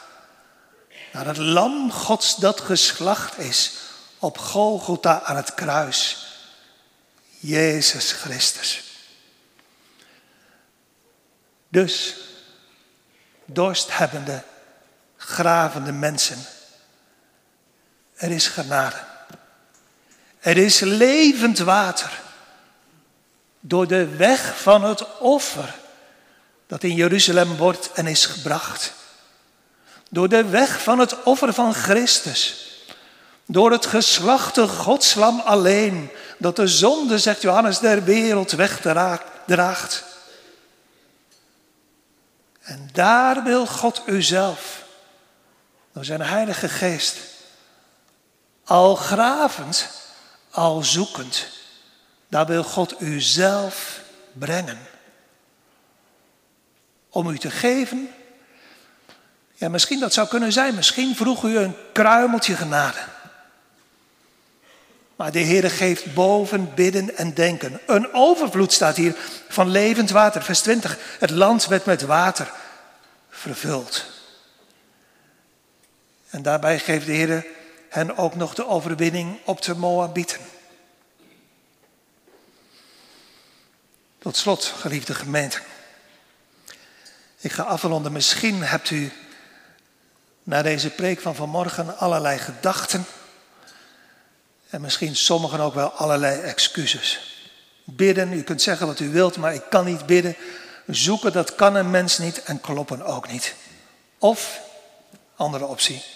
Naar 1.11 1.25
het 1.25 1.37
lam 1.37 1.91
Gods 1.91 2.35
dat 2.35 2.61
geslacht 2.61 3.37
is 3.37 3.71
op 4.19 4.37
Golgotha 4.37 5.21
aan 5.21 5.35
het 5.35 5.53
kruis. 5.53 6.27
Jezus 7.39 8.11
Christus. 8.11 8.83
Dus, 11.69 12.15
dorsthebbende, 13.45 14.43
gravende 15.17 15.91
mensen. 15.91 16.45
Er 18.23 18.31
is 18.31 18.47
genade. 18.47 18.95
Er 20.39 20.57
is 20.57 20.79
levend 20.79 21.59
water. 21.59 22.21
Door 23.59 23.87
de 23.87 24.07
weg 24.07 24.61
van 24.61 24.83
het 24.83 25.17
offer 25.19 25.75
dat 26.67 26.83
in 26.83 26.95
Jeruzalem 26.95 27.55
wordt 27.55 27.91
en 27.91 28.07
is 28.07 28.25
gebracht. 28.25 28.93
Door 30.09 30.29
de 30.29 30.45
weg 30.45 30.81
van 30.83 30.99
het 30.99 31.23
offer 31.23 31.53
van 31.53 31.73
Christus. 31.73 32.67
Door 33.45 33.71
het 33.71 33.85
geslachte 33.85 34.67
godslam 34.67 35.39
alleen, 35.39 36.11
dat 36.37 36.55
de 36.55 36.67
zonde, 36.67 37.19
zegt 37.19 37.41
Johannes, 37.41 37.79
der 37.79 38.03
wereld 38.03 38.51
wegdraagt. 38.51 40.03
En 42.61 42.89
daar 42.93 43.43
wil 43.43 43.65
God 43.65 44.01
uzelf, 44.05 44.83
door 45.93 46.05
zijn 46.05 46.21
Heilige 46.21 46.69
Geest, 46.69 47.17
al 48.63 48.95
gravend, 48.95 49.89
al 50.49 50.83
zoekend, 50.83 51.47
daar 52.27 52.45
wil 52.45 52.63
God 52.63 53.01
u 53.01 53.21
zelf 53.21 54.01
brengen. 54.31 54.79
Om 57.09 57.29
u 57.29 57.37
te 57.37 57.51
geven. 57.51 58.09
Ja, 59.53 59.69
misschien 59.69 59.99
dat 59.99 60.13
zou 60.13 60.27
kunnen 60.27 60.51
zijn. 60.51 60.75
Misschien 60.75 61.15
vroeg 61.15 61.43
u 61.43 61.57
een 61.57 61.75
kruimeltje 61.91 62.55
genade. 62.55 62.99
Maar 65.15 65.31
de 65.31 65.39
Heer 65.39 65.71
geeft 65.71 66.13
boven 66.13 66.73
bidden 66.73 67.17
en 67.17 67.33
denken. 67.33 67.79
Een 67.85 68.13
overvloed 68.13 68.71
staat 68.71 68.95
hier 68.95 69.15
van 69.49 69.69
levend 69.69 70.09
water. 70.09 70.43
Vers 70.43 70.61
20. 70.61 70.97
Het 71.19 71.29
land 71.29 71.65
werd 71.65 71.85
met 71.85 72.01
water 72.01 72.51
vervuld. 73.29 74.05
En 76.29 76.41
daarbij 76.41 76.79
geeft 76.79 77.05
de 77.05 77.11
Heer 77.11 77.45
hen 77.93 78.17
ook 78.17 78.35
nog 78.35 78.53
de 78.53 78.67
overwinning 78.67 79.39
op 79.45 79.61
de 79.61 79.75
Moabieten. 79.75 80.39
Tot 84.19 84.37
slot, 84.37 84.65
geliefde 84.65 85.15
gemeente. 85.15 85.59
Ik 87.39 87.51
ga 87.51 87.63
afronden. 87.63 88.11
Misschien 88.11 88.61
hebt 88.61 88.89
u 88.89 89.11
na 90.43 90.61
deze 90.61 90.89
preek 90.89 91.21
van 91.21 91.35
vanmorgen 91.35 91.97
allerlei 91.97 92.37
gedachten. 92.37 93.05
En 94.69 94.81
misschien 94.81 95.15
sommigen 95.15 95.59
ook 95.59 95.73
wel 95.73 95.89
allerlei 95.89 96.41
excuses. 96.41 97.41
Bidden, 97.83 98.33
u 98.33 98.43
kunt 98.43 98.61
zeggen 98.61 98.87
wat 98.87 98.99
u 98.99 99.09
wilt, 99.09 99.37
maar 99.37 99.53
ik 99.53 99.63
kan 99.69 99.85
niet 99.85 100.05
bidden. 100.05 100.35
Zoeken, 100.87 101.31
dat 101.31 101.55
kan 101.55 101.75
een 101.75 101.91
mens 101.91 102.17
niet 102.17 102.43
en 102.43 102.61
kloppen 102.61 103.01
ook 103.01 103.31
niet. 103.31 103.55
Of, 104.17 104.59
andere 105.35 105.65
optie. 105.65 106.12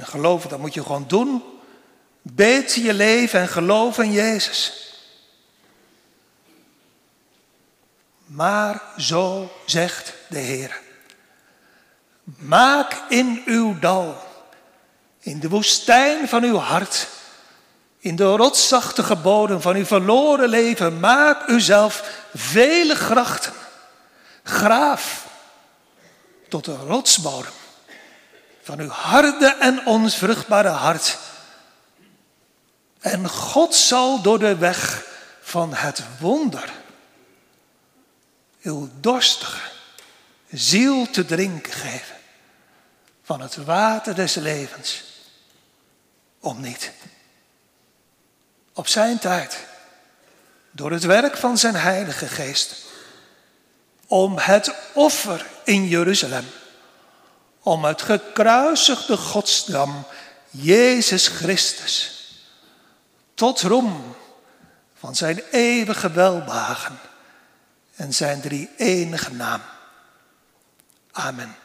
En 0.00 0.06
geloven, 0.06 0.48
dat 0.48 0.58
moet 0.58 0.74
je 0.74 0.82
gewoon 0.82 1.04
doen. 1.08 1.42
Beet 2.22 2.74
je 2.74 2.94
leven 2.94 3.40
en 3.40 3.48
geloof 3.48 3.98
in 3.98 4.12
Jezus. 4.12 4.72
Maar 8.26 8.82
zo 8.96 9.52
zegt 9.66 10.12
de 10.28 10.38
Heer. 10.38 10.80
Maak 12.24 13.02
in 13.08 13.42
uw 13.46 13.78
dal, 13.78 14.16
in 15.20 15.40
de 15.40 15.48
woestijn 15.48 16.28
van 16.28 16.42
uw 16.42 16.56
hart, 16.56 17.08
in 17.98 18.16
de 18.16 18.36
rotsachtige 18.36 19.16
bodem 19.16 19.60
van 19.60 19.76
uw 19.76 19.86
verloren 19.86 20.48
leven, 20.48 21.00
maak 21.00 21.48
uzelf 21.48 22.24
vele 22.34 22.94
grachten. 22.94 23.52
Graaf 24.42 25.26
tot 26.48 26.64
de 26.64 26.76
rotsbodem 26.76 27.58
van 28.70 28.80
uw 28.80 28.88
harde 28.88 29.56
en 29.60 29.86
onvruchtbare 29.86 30.68
hart. 30.68 31.18
En 33.00 33.28
God 33.28 33.74
zal 33.74 34.22
door 34.22 34.38
de 34.38 34.56
weg 34.56 35.04
van 35.40 35.74
het 35.74 36.02
wonder 36.18 36.72
uw 38.62 38.90
dorstige 39.00 39.68
ziel 40.50 41.10
te 41.10 41.24
drinken 41.24 41.72
geven 41.72 42.16
van 43.22 43.40
het 43.40 43.56
water 43.56 44.14
des 44.14 44.34
levens. 44.34 45.02
Om 46.40 46.60
niet. 46.60 46.92
Op 48.72 48.88
zijn 48.88 49.18
tijd, 49.18 49.66
door 50.70 50.90
het 50.90 51.04
werk 51.04 51.36
van 51.36 51.58
zijn 51.58 51.74
Heilige 51.76 52.26
Geest, 52.26 52.74
om 54.06 54.38
het 54.38 54.74
offer 54.92 55.46
in 55.64 55.88
Jeruzalem, 55.88 56.46
om 57.62 57.84
het 57.84 58.02
gekruisigde 58.02 59.16
godsdam 59.16 60.04
Jezus 60.50 61.28
Christus, 61.28 62.24
tot 63.34 63.60
roem 63.60 64.14
van 64.98 65.14
zijn 65.14 65.42
eeuwige 65.50 66.10
welbagen 66.10 66.98
en 67.96 68.14
zijn 68.14 68.40
drie 68.40 68.70
enige 68.76 69.32
naam. 69.32 69.60
Amen. 71.12 71.56